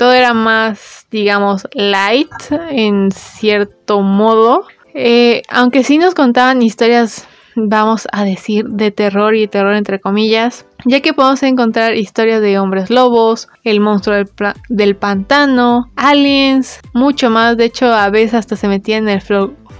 todo 0.00 0.14
era 0.14 0.32
más, 0.32 1.06
digamos, 1.10 1.68
light 1.74 2.32
en 2.70 3.10
cierto 3.10 4.00
modo. 4.00 4.64
Eh, 4.94 5.42
aunque 5.50 5.84
sí 5.84 5.98
nos 5.98 6.14
contaban 6.14 6.62
historias, 6.62 7.28
vamos 7.54 8.08
a 8.10 8.24
decir, 8.24 8.64
de 8.64 8.92
terror 8.92 9.34
y 9.34 9.46
terror 9.46 9.74
entre 9.74 10.00
comillas, 10.00 10.64
ya 10.86 11.00
que 11.00 11.12
podemos 11.12 11.42
encontrar 11.42 11.96
historias 11.96 12.40
de 12.40 12.58
hombres 12.58 12.88
lobos, 12.88 13.48
el 13.62 13.80
monstruo 13.80 14.16
del, 14.16 14.30
del 14.70 14.96
pantano, 14.96 15.90
aliens, 15.96 16.80
mucho 16.94 17.28
más. 17.28 17.58
De 17.58 17.66
hecho, 17.66 17.92
a 17.92 18.08
veces 18.08 18.32
hasta 18.32 18.56
se 18.56 18.68
metían 18.68 19.02
en 19.02 19.16
el 19.16 19.20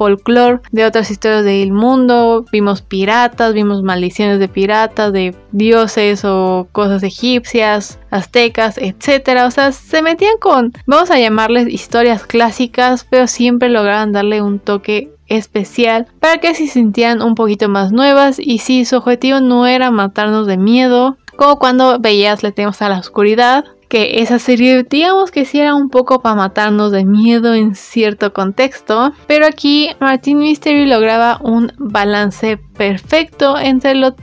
folclore 0.00 0.60
de 0.72 0.86
otras 0.86 1.10
historias 1.10 1.44
del 1.44 1.72
mundo. 1.72 2.46
Vimos 2.50 2.80
piratas, 2.80 3.52
vimos 3.52 3.82
maldiciones 3.82 4.38
de 4.38 4.48
piratas, 4.48 5.12
de 5.12 5.34
dioses 5.52 6.24
o 6.24 6.66
cosas 6.72 7.02
egipcias, 7.02 7.98
aztecas, 8.10 8.78
etcétera. 8.78 9.44
O 9.44 9.50
sea, 9.50 9.72
se 9.72 10.00
metían 10.00 10.38
con, 10.40 10.72
vamos 10.86 11.10
a 11.10 11.18
llamarles 11.18 11.68
historias 11.68 12.24
clásicas, 12.24 13.06
pero 13.10 13.26
siempre 13.26 13.68
lograban 13.68 14.12
darle 14.12 14.40
un 14.40 14.58
toque 14.58 15.10
especial 15.26 16.06
para 16.18 16.38
que 16.38 16.54
se 16.54 16.66
sintieran 16.66 17.20
un 17.20 17.34
poquito 17.34 17.68
más 17.68 17.92
nuevas 17.92 18.38
y 18.38 18.58
si 18.58 18.86
su 18.86 18.96
objetivo 18.96 19.40
no 19.40 19.66
era 19.66 19.90
matarnos 19.90 20.46
de 20.46 20.56
miedo, 20.56 21.18
como 21.36 21.58
cuando 21.58 21.98
veías 22.00 22.42
Le 22.42 22.52
tenemos 22.52 22.80
a 22.80 22.88
la 22.88 22.98
oscuridad, 22.98 23.64
que 23.90 24.22
esa 24.22 24.38
serie 24.38 24.84
digamos 24.84 25.32
que 25.32 25.44
sí 25.44 25.60
era 25.60 25.74
un 25.74 25.90
poco 25.90 26.20
para 26.20 26.36
matarnos 26.36 26.92
de 26.92 27.04
miedo 27.04 27.54
en 27.54 27.74
cierto 27.74 28.32
contexto, 28.32 29.12
pero 29.26 29.44
aquí 29.44 29.90
Martin 29.98 30.38
Mystery 30.38 30.86
lograba 30.86 31.38
un 31.42 31.72
balance 31.76 32.56
perfecto 32.78 33.58
entre 33.58 33.96
lo 33.96 34.14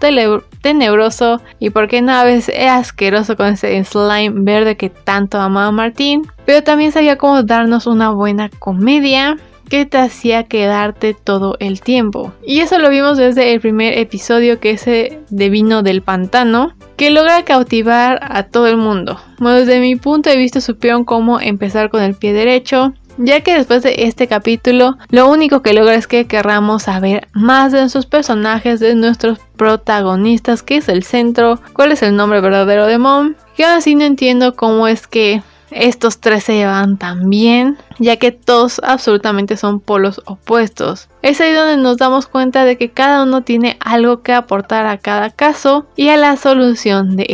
tenebroso 0.62 1.41
y 1.59 1.69
porque 1.69 2.01
no 2.01 2.13
a 2.13 2.27
era 2.27 2.77
asqueroso 2.77 3.36
con 3.36 3.47
ese 3.47 3.83
slime 3.83 4.31
verde 4.36 4.77
que 4.77 4.89
tanto 4.89 5.38
amaba 5.38 5.71
Martin, 5.71 6.24
pero 6.45 6.63
también 6.63 6.93
sabía 6.93 7.17
cómo 7.17 7.43
darnos 7.43 7.88
una 7.88 8.09
buena 8.12 8.50
comedia 8.59 9.36
que 9.69 9.86
te 9.86 9.97
hacía 9.97 10.43
quedarte 10.43 11.13
todo 11.13 11.57
el 11.59 11.81
tiempo. 11.81 12.33
Y 12.45 12.59
eso 12.59 12.79
lo 12.79 12.89
vimos 12.89 13.17
desde 13.17 13.53
el 13.53 13.59
primer 13.59 13.97
episodio 13.97 14.59
que 14.59 14.71
es 14.71 14.86
de 14.86 15.50
vino 15.50 15.83
del 15.83 16.01
pantano, 16.01 16.74
que 16.95 17.12
logra 17.12 17.43
cautivar 17.43 18.19
a 18.21 18.43
todo 18.43 18.67
el 18.67 18.77
mundo. 18.77 19.19
Bueno, 19.39 19.59
desde 19.59 19.79
mi 19.79 19.95
punto 19.95 20.29
de 20.29 20.38
vista 20.38 20.62
supieron 20.62 21.05
cómo 21.05 21.39
empezar 21.39 21.89
con 21.89 22.01
el 22.01 22.15
pie 22.15 22.33
derecho, 22.33 22.93
ya 23.17 23.41
que 23.41 23.55
después 23.55 23.83
de 23.83 24.03
este 24.03 24.27
capítulo 24.27 24.97
lo 25.09 25.29
único 25.29 25.62
que 25.62 25.74
logra 25.74 25.95
es 25.95 26.07
que 26.07 26.27
querramos 26.27 26.83
saber 26.83 27.27
más 27.33 27.71
de 27.71 27.79
nuestros 27.79 28.05
personajes, 28.05 28.79
de 28.79 28.95
nuestros 28.95 29.39
protagonistas, 29.57 30.63
qué 30.63 30.77
es 30.77 30.89
el 30.89 31.03
centro, 31.03 31.59
cuál 31.74 31.91
es 31.91 32.03
el 32.03 32.15
nombre 32.15 32.41
verdadero 32.41 32.86
de 32.86 32.97
Mom, 32.97 33.36
que 33.55 33.65
ahora 33.65 33.81
sí 33.81 33.95
no 33.95 34.03
entiendo 34.03 34.55
cómo 34.55 34.88
es 34.88 35.07
que 35.07 35.41
estos 35.71 36.19
tres 36.19 36.45
se 36.45 36.55
llevan 36.55 36.97
tan 36.97 37.29
bien, 37.29 37.77
ya 38.00 38.17
que 38.17 38.31
todos 38.31 38.81
absolutamente 38.83 39.57
son 39.57 39.79
polos 39.79 40.21
opuestos. 40.25 41.09
Es 41.21 41.41
ahí 41.41 41.53
donde 41.53 41.77
nos 41.77 41.97
damos 41.97 42.27
cuenta 42.27 42.65
de 42.65 42.77
que 42.77 42.91
cada 42.91 43.24
uno 43.24 43.41
tiene 43.41 43.77
algo 43.79 44.21
que 44.21 44.33
aportar 44.33 44.86
a 44.86 44.97
cada 44.97 45.29
caso 45.29 45.86
y 45.95 46.09
a 46.09 46.17
la 46.17 46.38
solución 46.38 47.15
de 47.15 47.25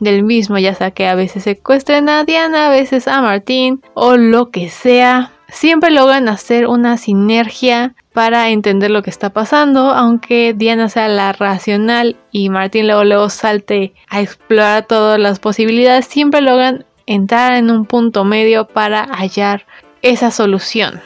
del 0.00 0.22
mismo, 0.22 0.58
ya 0.58 0.74
sea 0.74 0.90
que 0.90 1.08
a 1.08 1.14
veces 1.14 1.44
secuestren 1.44 2.08
a 2.08 2.24
Diana, 2.24 2.66
a 2.66 2.70
veces 2.70 3.08
a 3.08 3.22
Martín 3.22 3.82
o 3.94 4.16
lo 4.16 4.50
que 4.50 4.68
sea. 4.68 5.32
Siempre 5.48 5.90
logran 5.90 6.28
hacer 6.28 6.66
una 6.66 6.96
sinergia 6.96 7.94
para 8.12 8.50
entender 8.50 8.90
lo 8.90 9.02
que 9.02 9.10
está 9.10 9.30
pasando, 9.30 9.90
aunque 9.90 10.54
Diana 10.56 10.88
sea 10.88 11.06
la 11.06 11.32
racional 11.32 12.16
y 12.32 12.48
Martín 12.48 12.86
luego, 12.86 13.04
luego 13.04 13.28
salte 13.28 13.94
a 14.08 14.20
explorar 14.20 14.86
todas 14.86 15.20
las 15.20 15.38
posibilidades, 15.38 16.06
siempre 16.06 16.40
logran 16.40 16.84
entrar 17.06 17.54
en 17.54 17.70
un 17.70 17.86
punto 17.86 18.24
medio 18.24 18.66
para 18.66 19.04
hallar 19.04 19.66
esa 20.02 20.30
solución. 20.30 21.00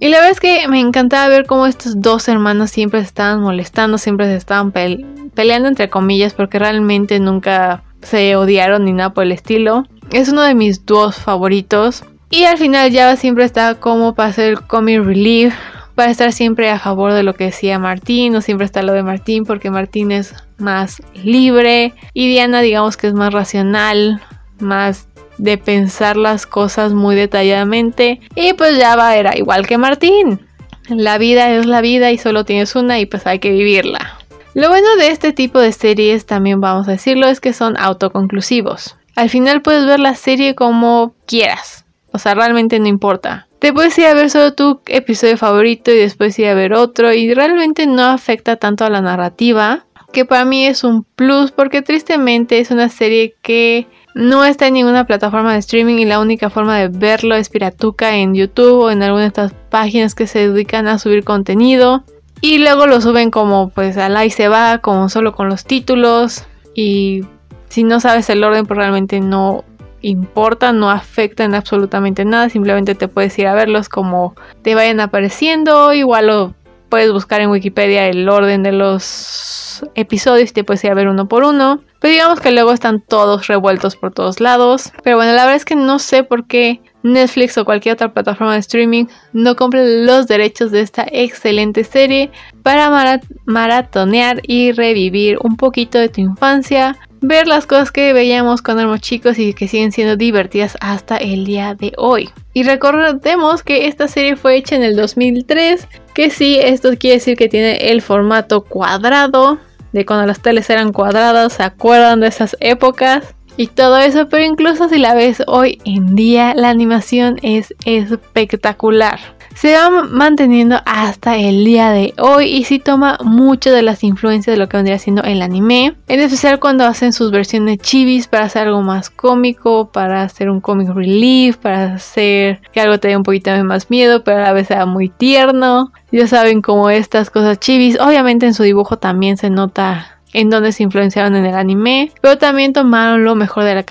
Y 0.00 0.08
la 0.08 0.18
verdad 0.18 0.32
es 0.32 0.40
que 0.40 0.68
me 0.68 0.80
encantaba 0.80 1.28
ver 1.28 1.46
cómo 1.46 1.66
estos 1.66 2.00
dos 2.00 2.28
hermanos 2.28 2.70
siempre 2.70 3.00
se 3.00 3.06
estaban 3.06 3.40
molestando, 3.40 3.96
siempre 3.96 4.26
se 4.26 4.36
estaban 4.36 4.72
peleando 4.72 5.68
entre 5.68 5.88
comillas 5.88 6.34
porque 6.34 6.58
realmente 6.58 7.18
nunca 7.20 7.82
se 8.02 8.36
odiaron 8.36 8.84
ni 8.84 8.92
nada 8.92 9.14
por 9.14 9.24
el 9.24 9.32
estilo. 9.32 9.84
Es 10.10 10.28
uno 10.28 10.42
de 10.42 10.54
mis 10.54 10.84
dos 10.84 11.16
favoritos. 11.16 12.04
Y 12.30 12.44
al 12.44 12.58
final 12.58 12.90
ya 12.90 13.16
siempre 13.16 13.44
está 13.44 13.76
como 13.76 14.14
para 14.14 14.30
hacer 14.30 14.60
comic 14.66 15.02
relief, 15.04 15.54
para 15.94 16.10
estar 16.10 16.32
siempre 16.32 16.68
a 16.70 16.80
favor 16.80 17.12
de 17.12 17.22
lo 17.22 17.34
que 17.34 17.44
decía 17.44 17.78
Martín, 17.78 18.34
o 18.34 18.40
siempre 18.40 18.66
está 18.66 18.82
lo 18.82 18.92
de 18.92 19.04
Martín 19.04 19.44
porque 19.44 19.70
Martín 19.70 20.10
es 20.10 20.34
más 20.58 21.00
libre 21.14 21.94
y 22.12 22.28
Diana 22.28 22.60
digamos 22.60 22.96
que 22.96 23.06
es 23.06 23.14
más 23.14 23.32
racional, 23.32 24.20
más 24.58 25.08
de 25.38 25.58
pensar 25.58 26.16
las 26.16 26.46
cosas 26.46 26.92
muy 26.92 27.16
detalladamente 27.16 28.20
y 28.34 28.52
pues 28.52 28.78
ya 28.78 28.96
va, 28.96 29.16
era 29.16 29.36
igual 29.36 29.66
que 29.66 29.78
Martín. 29.78 30.40
La 30.88 31.18
vida 31.18 31.50
es 31.50 31.66
la 31.66 31.80
vida 31.80 32.12
y 32.12 32.18
solo 32.18 32.44
tienes 32.44 32.76
una 32.76 32.98
y 32.98 33.06
pues 33.06 33.26
hay 33.26 33.38
que 33.38 33.50
vivirla. 33.50 34.18
Lo 34.54 34.68
bueno 34.68 34.96
de 34.96 35.08
este 35.08 35.32
tipo 35.32 35.58
de 35.58 35.72
series, 35.72 36.26
también 36.26 36.60
vamos 36.60 36.86
a 36.86 36.92
decirlo, 36.92 37.26
es 37.26 37.40
que 37.40 37.52
son 37.52 37.76
autoconclusivos. 37.76 38.96
Al 39.16 39.30
final 39.30 39.62
puedes 39.62 39.86
ver 39.86 39.98
la 39.98 40.14
serie 40.14 40.54
como 40.54 41.14
quieras. 41.26 41.84
O 42.12 42.18
sea, 42.18 42.34
realmente 42.34 42.78
no 42.78 42.86
importa. 42.86 43.48
Te 43.58 43.72
puedes 43.72 43.98
ir 43.98 44.06
a 44.06 44.14
ver 44.14 44.30
solo 44.30 44.54
tu 44.54 44.80
episodio 44.86 45.36
favorito 45.36 45.90
y 45.90 45.96
después 45.96 46.38
ir 46.38 46.46
a 46.46 46.54
ver 46.54 46.74
otro 46.74 47.12
y 47.12 47.34
realmente 47.34 47.86
no 47.86 48.04
afecta 48.04 48.56
tanto 48.56 48.84
a 48.84 48.90
la 48.90 49.00
narrativa, 49.00 49.86
que 50.12 50.24
para 50.24 50.44
mí 50.44 50.66
es 50.66 50.84
un 50.84 51.02
plus 51.02 51.50
porque 51.50 51.82
tristemente 51.82 52.60
es 52.60 52.70
una 52.70 52.88
serie 52.88 53.34
que 53.42 53.88
no 54.14 54.44
está 54.44 54.68
en 54.68 54.74
ninguna 54.74 55.06
plataforma 55.06 55.52
de 55.52 55.58
streaming 55.58 55.96
y 55.96 56.04
la 56.04 56.20
única 56.20 56.48
forma 56.48 56.78
de 56.78 56.88
verlo 56.88 57.34
es 57.34 57.48
piratuca 57.48 58.16
en 58.16 58.34
YouTube 58.34 58.84
o 58.84 58.90
en 58.90 59.02
alguna 59.02 59.22
de 59.22 59.28
estas 59.28 59.52
páginas 59.70 60.14
que 60.14 60.28
se 60.28 60.48
dedican 60.48 60.86
a 60.86 60.98
subir 60.98 61.24
contenido. 61.24 62.04
Y 62.40 62.58
luego 62.58 62.86
lo 62.86 63.00
suben 63.00 63.30
como 63.30 63.70
pues 63.70 63.96
al 63.96 64.16
ahí 64.16 64.30
se 64.30 64.48
va, 64.48 64.78
como 64.78 65.08
solo 65.08 65.32
con 65.32 65.48
los 65.48 65.64
títulos. 65.64 66.44
Y 66.74 67.24
si 67.68 67.82
no 67.82 67.98
sabes 68.00 68.30
el 68.30 68.44
orden, 68.44 68.66
pues 68.66 68.78
realmente 68.78 69.18
no 69.18 69.64
importa, 70.00 70.72
no 70.72 70.90
afecta 70.90 71.44
en 71.44 71.54
absolutamente 71.54 72.24
nada. 72.24 72.48
Simplemente 72.50 72.94
te 72.94 73.08
puedes 73.08 73.36
ir 73.38 73.48
a 73.48 73.54
verlos 73.54 73.88
como 73.88 74.36
te 74.62 74.76
vayan 74.76 75.00
apareciendo. 75.00 75.92
Igual 75.92 76.26
lo 76.28 76.54
puedes 76.88 77.10
buscar 77.10 77.40
en 77.40 77.50
Wikipedia 77.50 78.06
el 78.06 78.28
orden 78.28 78.62
de 78.62 78.72
los 78.72 79.84
episodios 79.96 80.50
y 80.50 80.52
te 80.52 80.62
puedes 80.62 80.84
ir 80.84 80.92
a 80.92 80.94
ver 80.94 81.08
uno 81.08 81.26
por 81.26 81.42
uno. 81.42 81.80
Pero 82.04 82.12
digamos 82.12 82.40
que 82.40 82.52
luego 82.52 82.70
están 82.70 83.00
todos 83.00 83.46
revueltos 83.46 83.96
por 83.96 84.12
todos 84.12 84.38
lados. 84.38 84.92
Pero 85.02 85.16
bueno, 85.16 85.32
la 85.32 85.44
verdad 85.44 85.56
es 85.56 85.64
que 85.64 85.74
no 85.74 85.98
sé 85.98 86.22
por 86.22 86.46
qué 86.46 86.82
Netflix 87.02 87.56
o 87.56 87.64
cualquier 87.64 87.94
otra 87.94 88.12
plataforma 88.12 88.52
de 88.52 88.58
streaming 88.58 89.06
no 89.32 89.56
compren 89.56 90.04
los 90.04 90.26
derechos 90.26 90.70
de 90.70 90.82
esta 90.82 91.06
excelente 91.10 91.82
serie 91.82 92.30
para 92.62 93.22
maratonear 93.46 94.42
y 94.42 94.72
revivir 94.72 95.38
un 95.40 95.56
poquito 95.56 95.96
de 95.96 96.10
tu 96.10 96.20
infancia, 96.20 96.98
ver 97.22 97.48
las 97.48 97.64
cosas 97.64 97.90
que 97.90 98.12
veíamos 98.12 98.60
cuando 98.60 98.82
éramos 98.82 99.00
chicos 99.00 99.38
y 99.38 99.54
que 99.54 99.66
siguen 99.66 99.90
siendo 99.90 100.14
divertidas 100.14 100.76
hasta 100.82 101.16
el 101.16 101.46
día 101.46 101.74
de 101.74 101.94
hoy. 101.96 102.28
Y 102.52 102.64
recordemos 102.64 103.62
que 103.62 103.86
esta 103.86 104.08
serie 104.08 104.36
fue 104.36 104.56
hecha 104.56 104.76
en 104.76 104.82
el 104.82 104.94
2003, 104.94 105.88
que 106.12 106.28
sí, 106.28 106.58
esto 106.60 106.90
quiere 106.98 107.16
decir 107.16 107.38
que 107.38 107.48
tiene 107.48 107.76
el 107.76 108.02
formato 108.02 108.62
cuadrado, 108.62 109.58
de 109.94 110.04
cuando 110.04 110.26
las 110.26 110.40
teles 110.40 110.68
eran 110.70 110.92
cuadradas, 110.92 111.52
¿se 111.54 111.62
acuerdan 111.62 112.18
de 112.18 112.26
esas 112.26 112.56
épocas? 112.58 113.34
Y 113.56 113.68
todo 113.68 113.98
eso, 113.98 114.28
pero 114.28 114.44
incluso 114.44 114.88
si 114.88 114.98
la 114.98 115.14
ves 115.14 115.40
hoy 115.46 115.78
en 115.84 116.16
día, 116.16 116.52
la 116.56 116.70
animación 116.70 117.38
es 117.42 117.72
espectacular 117.84 119.20
se 119.54 119.74
va 119.74 119.90
manteniendo 119.90 120.76
hasta 120.84 121.36
el 121.36 121.64
día 121.64 121.90
de 121.90 122.12
hoy 122.18 122.46
y 122.46 122.64
sí 122.64 122.78
toma 122.78 123.18
mucho 123.24 123.70
de 123.70 123.82
las 123.82 124.04
influencias 124.04 124.54
de 124.54 124.58
lo 124.58 124.68
que 124.68 124.76
vendría 124.76 124.98
siendo 124.98 125.22
el 125.22 125.42
anime, 125.42 125.96
en 126.08 126.20
especial 126.20 126.58
cuando 126.60 126.84
hacen 126.84 127.12
sus 127.12 127.30
versiones 127.30 127.78
chivis 127.78 128.26
para 128.26 128.44
hacer 128.44 128.66
algo 128.66 128.82
más 128.82 129.10
cómico, 129.10 129.90
para 129.92 130.22
hacer 130.22 130.50
un 130.50 130.60
comic 130.60 130.88
relief, 130.88 131.56
para 131.56 131.94
hacer 131.94 132.60
que 132.72 132.80
algo 132.80 132.98
te 132.98 133.08
dé 133.08 133.16
un 133.16 133.22
poquito 133.22 133.50
más 133.64 133.90
miedo, 133.90 134.24
pero 134.24 134.38
a 134.38 134.42
la 134.42 134.52
vez 134.52 134.68
sea 134.68 134.86
muy 134.86 135.08
tierno. 135.08 135.92
Ya 136.10 136.26
saben 136.26 136.60
cómo 136.60 136.90
estas 136.90 137.30
cosas 137.30 137.58
chivis, 137.58 137.98
obviamente 138.00 138.46
en 138.46 138.54
su 138.54 138.62
dibujo 138.62 138.98
también 138.98 139.36
se 139.36 139.50
nota 139.50 140.18
en 140.32 140.50
dónde 140.50 140.72
se 140.72 140.82
influenciaron 140.82 141.36
en 141.36 141.46
el 141.46 141.54
anime, 141.54 142.12
pero 142.20 142.38
también 142.38 142.72
tomaron 142.72 143.24
lo 143.24 143.34
mejor 143.34 143.64
de 143.64 143.74
la 143.76 143.84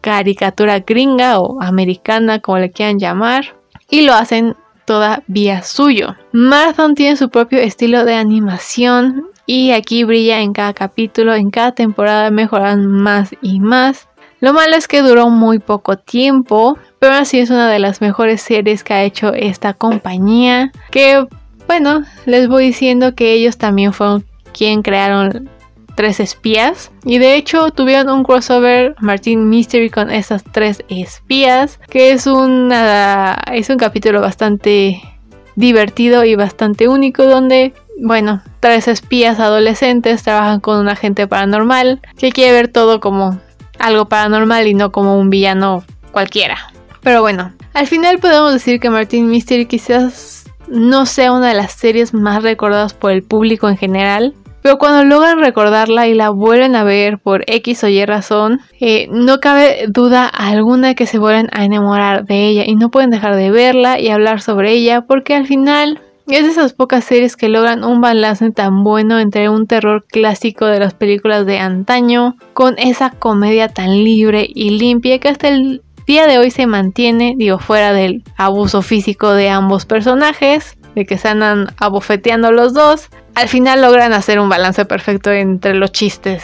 caricatura 0.00 0.80
gringa 0.80 1.38
o 1.40 1.62
americana, 1.62 2.40
como 2.40 2.58
le 2.58 2.70
quieran 2.70 2.98
llamar, 2.98 3.56
y 3.88 4.02
lo 4.02 4.12
hacen 4.12 4.56
todavía 4.86 5.62
suyo. 5.62 6.16
Marathon 6.32 6.94
tiene 6.94 7.16
su 7.16 7.28
propio 7.28 7.58
estilo 7.58 8.04
de 8.04 8.14
animación 8.14 9.26
y 9.44 9.72
aquí 9.72 10.04
brilla 10.04 10.40
en 10.40 10.52
cada 10.52 10.72
capítulo, 10.72 11.34
en 11.34 11.50
cada 11.50 11.72
temporada 11.72 12.30
mejoran 12.30 12.86
más 12.86 13.30
y 13.42 13.60
más. 13.60 14.08
Lo 14.40 14.52
malo 14.52 14.76
es 14.76 14.88
que 14.88 15.02
duró 15.02 15.28
muy 15.28 15.58
poco 15.58 15.96
tiempo, 15.96 16.78
pero 16.98 17.14
así 17.14 17.38
es 17.38 17.50
una 17.50 17.70
de 17.70 17.78
las 17.78 18.00
mejores 18.00 18.42
series 18.42 18.84
que 18.84 18.94
ha 18.94 19.02
hecho 19.02 19.32
esta 19.32 19.72
compañía. 19.74 20.72
Que 20.90 21.26
bueno, 21.66 22.04
les 22.26 22.48
voy 22.48 22.66
diciendo 22.66 23.14
que 23.14 23.32
ellos 23.32 23.56
también 23.56 23.92
fueron 23.92 24.24
quien 24.52 24.82
crearon 24.82 25.50
tres 25.96 26.20
espías. 26.20 26.92
Y 27.04 27.18
de 27.18 27.34
hecho 27.34 27.70
tuvieron 27.70 28.08
un 28.10 28.22
crossover 28.22 28.94
Martin 29.00 29.48
Mystery 29.48 29.90
con 29.90 30.12
esas 30.12 30.44
tres 30.44 30.84
espías. 30.88 31.80
Que 31.88 32.12
es, 32.12 32.26
es 32.26 33.70
un 33.70 33.76
capítulo 33.78 34.20
bastante 34.20 35.02
divertido 35.56 36.24
y 36.24 36.36
bastante 36.36 36.86
único 36.86 37.24
donde, 37.24 37.74
bueno, 38.00 38.42
tres 38.60 38.86
espías 38.86 39.40
adolescentes 39.40 40.22
trabajan 40.22 40.60
con 40.60 40.78
un 40.78 40.88
agente 40.88 41.26
paranormal 41.26 42.00
que 42.16 42.30
quiere 42.30 42.52
ver 42.52 42.68
todo 42.68 43.00
como 43.00 43.40
algo 43.78 44.06
paranormal 44.06 44.68
y 44.68 44.74
no 44.74 44.92
como 44.92 45.18
un 45.18 45.30
villano 45.30 45.82
cualquiera. 46.12 46.58
Pero 47.02 47.20
bueno, 47.22 47.52
al 47.72 47.86
final 47.86 48.18
podemos 48.18 48.52
decir 48.52 48.80
que 48.80 48.90
Martin 48.90 49.28
Mystery 49.28 49.66
quizás 49.66 50.44
no 50.68 51.06
sea 51.06 51.32
una 51.32 51.48
de 51.48 51.54
las 51.54 51.72
series 51.72 52.12
más 52.12 52.42
recordadas 52.42 52.94
por 52.94 53.12
el 53.12 53.22
público 53.22 53.68
en 53.68 53.76
general, 53.76 54.34
pero 54.66 54.78
cuando 54.78 55.04
logran 55.04 55.38
recordarla 55.38 56.08
y 56.08 56.14
la 56.14 56.30
vuelven 56.30 56.74
a 56.74 56.82
ver 56.82 57.20
por 57.20 57.44
X 57.46 57.84
o 57.84 57.88
Y 57.88 58.04
razón, 58.04 58.58
eh, 58.80 59.06
no 59.12 59.38
cabe 59.38 59.84
duda 59.86 60.26
alguna 60.26 60.88
de 60.88 60.94
que 60.96 61.06
se 61.06 61.20
vuelven 61.20 61.48
a 61.52 61.64
enamorar 61.64 62.24
de 62.24 62.48
ella 62.48 62.64
y 62.66 62.74
no 62.74 62.90
pueden 62.90 63.10
dejar 63.10 63.36
de 63.36 63.52
verla 63.52 64.00
y 64.00 64.08
hablar 64.08 64.40
sobre 64.40 64.72
ella 64.72 65.02
porque 65.02 65.36
al 65.36 65.46
final 65.46 66.00
es 66.26 66.42
de 66.42 66.50
esas 66.50 66.72
pocas 66.72 67.04
series 67.04 67.36
que 67.36 67.48
logran 67.48 67.84
un 67.84 68.00
balance 68.00 68.50
tan 68.50 68.82
bueno 68.82 69.20
entre 69.20 69.48
un 69.48 69.68
terror 69.68 70.04
clásico 70.04 70.66
de 70.66 70.80
las 70.80 70.94
películas 70.94 71.46
de 71.46 71.60
antaño 71.60 72.34
con 72.52 72.76
esa 72.76 73.10
comedia 73.10 73.68
tan 73.68 73.92
libre 74.02 74.48
y 74.52 74.70
limpia 74.70 75.20
que 75.20 75.28
hasta 75.28 75.46
el 75.46 75.84
día 76.08 76.26
de 76.26 76.38
hoy 76.38 76.50
se 76.50 76.66
mantiene, 76.66 77.34
digo, 77.36 77.60
fuera 77.60 77.92
del 77.92 78.24
abuso 78.36 78.82
físico 78.82 79.32
de 79.32 79.48
ambos 79.48 79.86
personajes, 79.86 80.76
de 80.96 81.04
que 81.04 81.18
se 81.18 81.28
andan 81.28 81.68
abofeteando 81.76 82.50
los 82.50 82.74
dos, 82.74 83.10
al 83.36 83.48
final 83.48 83.82
logran 83.82 84.14
hacer 84.14 84.40
un 84.40 84.48
balance 84.48 84.86
perfecto 84.86 85.30
entre 85.30 85.74
los 85.74 85.92
chistes. 85.92 86.42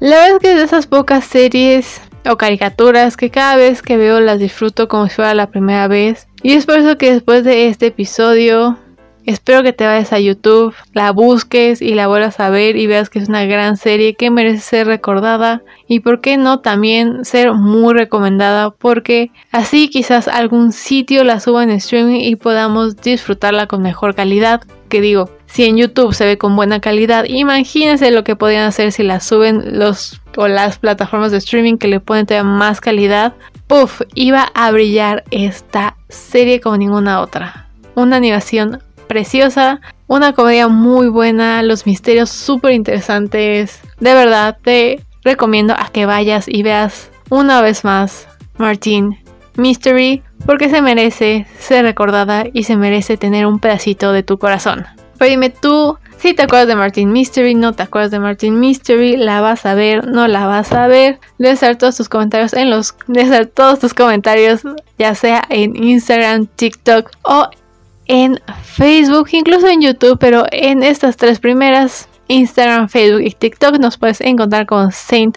La 0.00 0.16
verdad 0.16 0.36
es 0.36 0.38
que 0.40 0.54
de 0.54 0.62
esas 0.62 0.86
pocas 0.86 1.24
series 1.24 2.02
o 2.28 2.36
caricaturas 2.36 3.16
que 3.16 3.30
cada 3.30 3.56
vez 3.56 3.80
que 3.80 3.96
veo 3.96 4.20
las 4.20 4.38
disfruto 4.38 4.86
como 4.86 5.08
si 5.08 5.14
fuera 5.14 5.32
la 5.32 5.48
primera 5.48 5.88
vez. 5.88 6.28
Y 6.42 6.52
es 6.52 6.66
por 6.66 6.78
eso 6.78 6.98
que 6.98 7.14
después 7.14 7.42
de 7.42 7.68
este 7.68 7.86
episodio 7.86 8.76
espero 9.24 9.62
que 9.62 9.72
te 9.72 9.86
vayas 9.86 10.12
a 10.12 10.20
YouTube, 10.20 10.74
la 10.92 11.10
busques 11.10 11.80
y 11.80 11.94
la 11.94 12.06
vuelvas 12.06 12.38
a 12.38 12.50
ver 12.50 12.76
y 12.76 12.86
veas 12.86 13.08
que 13.08 13.18
es 13.18 13.30
una 13.30 13.46
gran 13.46 13.78
serie 13.78 14.14
que 14.14 14.30
merece 14.30 14.60
ser 14.60 14.86
recordada 14.86 15.62
y 15.88 16.00
por 16.00 16.20
qué 16.20 16.36
no 16.36 16.60
también 16.60 17.24
ser 17.24 17.54
muy 17.54 17.94
recomendada 17.94 18.70
porque 18.70 19.30
así 19.52 19.88
quizás 19.88 20.28
algún 20.28 20.72
sitio 20.72 21.24
la 21.24 21.40
suba 21.40 21.62
en 21.62 21.70
streaming 21.70 22.20
y 22.20 22.36
podamos 22.36 23.00
disfrutarla 23.00 23.66
con 23.66 23.80
mejor 23.80 24.14
calidad. 24.14 24.60
Que 24.90 25.00
digo, 25.00 25.30
si 25.46 25.64
en 25.64 25.76
YouTube 25.76 26.14
se 26.14 26.24
ve 26.24 26.38
con 26.38 26.56
buena 26.56 26.80
calidad, 26.80 27.24
imagínense 27.26 28.10
lo 28.10 28.24
que 28.24 28.36
podrían 28.36 28.64
hacer 28.64 28.92
si 28.92 29.02
la 29.02 29.20
suben 29.20 29.78
los 29.78 30.20
o 30.36 30.48
las 30.48 30.78
plataformas 30.78 31.32
de 31.32 31.38
streaming 31.38 31.78
que 31.78 31.88
le 31.88 32.00
pueden 32.00 32.26
tener 32.26 32.44
más 32.44 32.80
calidad. 32.80 33.34
Puff, 33.66 34.02
iba 34.14 34.50
a 34.54 34.70
brillar 34.70 35.24
esta 35.30 35.96
serie 36.08 36.60
como 36.60 36.76
ninguna 36.76 37.20
otra. 37.20 37.68
Una 37.94 38.16
animación 38.16 38.82
preciosa, 39.06 39.80
una 40.06 40.32
comedia 40.32 40.68
muy 40.68 41.08
buena, 41.08 41.62
los 41.62 41.86
misterios 41.86 42.30
súper 42.30 42.72
interesantes. 42.72 43.80
De 43.98 44.14
verdad, 44.14 44.58
te 44.62 45.00
recomiendo 45.24 45.74
a 45.74 45.88
que 45.88 46.06
vayas 46.06 46.46
y 46.48 46.62
veas 46.62 47.10
una 47.30 47.60
vez 47.60 47.84
más 47.84 48.28
Martin 48.58 49.18
Mystery 49.56 50.22
porque 50.44 50.68
se 50.68 50.82
merece 50.82 51.46
ser 51.58 51.84
recordada 51.84 52.44
y 52.52 52.64
se 52.64 52.76
merece 52.76 53.16
tener 53.16 53.46
un 53.46 53.58
pedacito 53.58 54.12
de 54.12 54.22
tu 54.22 54.38
corazón. 54.38 54.86
Pero 55.18 55.30
dime 55.30 55.50
tú, 55.50 55.98
si 56.18 56.34
te 56.34 56.42
acuerdas 56.42 56.68
de 56.68 56.76
Martin 56.76 57.12
Mystery, 57.12 57.54
no 57.54 57.72
te 57.74 57.82
acuerdas 57.82 58.10
de 58.10 58.18
Martin 58.18 58.58
Mystery, 58.58 59.16
la 59.16 59.40
vas 59.40 59.66
a 59.66 59.74
ver, 59.74 60.06
no 60.06 60.28
la 60.28 60.46
vas 60.46 60.72
a 60.72 60.86
ver. 60.86 61.18
Dejar 61.38 61.76
todos 61.76 61.96
tus 61.96 62.08
comentarios 62.08 62.52
en 62.52 62.70
los. 62.70 62.94
Dejar 63.06 63.46
todos 63.46 63.78
tus 63.78 63.94
comentarios, 63.94 64.62
ya 64.98 65.14
sea 65.14 65.44
en 65.48 65.76
Instagram, 65.76 66.46
TikTok 66.46 67.10
o 67.22 67.48
en 68.06 68.40
Facebook, 68.64 69.28
incluso 69.32 69.66
en 69.68 69.82
YouTube, 69.82 70.18
pero 70.18 70.44
en 70.50 70.82
estas 70.82 71.16
tres 71.16 71.38
primeras, 71.38 72.08
Instagram, 72.28 72.88
Facebook 72.88 73.22
y 73.22 73.30
TikTok, 73.32 73.78
nos 73.78 73.98
puedes 73.98 74.20
encontrar 74.20 74.66
con 74.66 74.92
Saint 74.92 75.36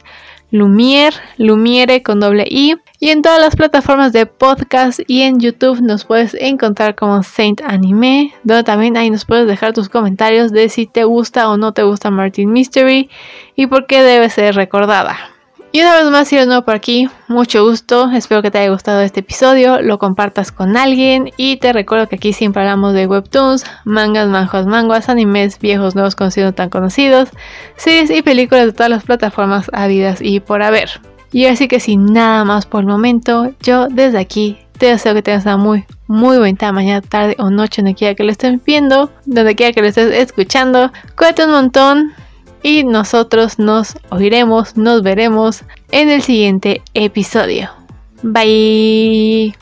Lumiere, 0.52 1.16
Lumiere 1.38 2.04
con 2.04 2.20
doble 2.20 2.46
I. 2.50 2.76
Y 3.02 3.10
en 3.10 3.22
todas 3.22 3.40
las 3.40 3.56
plataformas 3.56 4.12
de 4.12 4.26
podcast 4.26 5.00
y 5.08 5.22
en 5.22 5.40
YouTube 5.40 5.82
nos 5.82 6.04
puedes 6.04 6.34
encontrar 6.34 6.96
como 6.96 7.24
Saint 7.24 7.62
Anime, 7.62 8.34
donde 8.44 8.64
también 8.64 8.98
ahí 8.98 9.10
nos 9.10 9.24
puedes 9.24 9.48
dejar 9.48 9.72
tus 9.74 9.88
comentarios 9.88 10.52
de 10.52 10.68
si 10.68 10.86
te 10.86 11.06
gusta 11.06 11.50
o 11.50 11.56
no 11.56 11.72
te 11.72 11.84
gusta 11.84 12.12
Martin 12.12 12.52
Mystery 12.52 13.10
y 13.56 13.68
por 13.68 13.88
qué 13.88 14.02
debe 14.02 14.30
ser 14.30 14.56
recordada. 14.56 15.39
Y 15.72 15.82
una 15.82 15.94
vez 15.94 16.06
más, 16.10 16.28
si 16.28 16.36
eres 16.36 16.48
nuevo 16.48 16.64
por 16.64 16.74
aquí, 16.74 17.08
mucho 17.28 17.64
gusto. 17.64 18.10
Espero 18.12 18.42
que 18.42 18.50
te 18.50 18.58
haya 18.58 18.72
gustado 18.72 19.02
este 19.02 19.20
episodio, 19.20 19.80
lo 19.82 20.00
compartas 20.00 20.52
con 20.52 20.76
alguien. 20.76 21.32
Y 21.38 21.58
te 21.58 21.74
recuerdo 21.74 22.08
que 22.08 22.16
aquí 22.16 22.34
siempre 22.34 22.64
hablamos 22.64 22.96
de 22.96 23.06
webtoons, 23.06 23.66
mangas, 23.86 24.28
manjuas, 24.30 24.66
manguas, 24.66 25.10
animes, 25.10 25.60
viejos, 25.60 25.94
nuevos, 25.94 26.16
conocidos, 26.16 26.56
tan 26.56 26.70
conocidos, 26.70 27.30
series 27.76 28.10
y 28.10 28.24
películas 28.24 28.66
de 28.66 28.74
todas 28.74 28.90
las 28.90 29.04
plataformas 29.04 29.70
habidas 29.72 30.22
y 30.22 30.40
por 30.40 30.64
haber. 30.64 30.90
Y 31.32 31.46
así 31.46 31.68
que 31.68 31.80
sin 31.80 32.14
nada 32.14 32.44
más 32.46 32.66
por 32.66 32.82
el 32.82 32.88
momento, 32.88 33.54
yo 33.62 33.90
desde 33.90 34.18
aquí 34.18 34.58
te 34.80 34.88
deseo 34.88 35.14
que 35.14 35.22
tengas 35.22 35.46
una 35.46 35.58
muy, 35.58 35.86
muy 36.08 36.40
buena 36.40 36.72
mañana, 36.72 37.02
tarde 37.02 37.36
o 37.38 37.52
noche, 37.52 37.84
donde 37.84 37.94
quiera 37.94 38.16
que 38.16 38.24
lo 38.24 38.32
estés 38.32 38.64
viendo, 38.66 39.12
donde 39.26 39.56
quiera 39.56 39.72
que 39.72 39.82
lo 39.82 39.88
estés 39.88 40.12
escuchando. 40.16 40.92
Cuídate 41.16 41.46
un 41.46 41.52
montón 41.52 42.14
y 42.64 42.84
nosotros 42.84 43.60
nos 43.60 43.98
oiremos, 44.10 44.78
nos 44.78 45.02
veremos 45.02 45.64
en 45.92 46.10
el 46.10 46.22
siguiente 46.22 46.82
episodio. 46.94 47.70
Bye. 48.22 49.56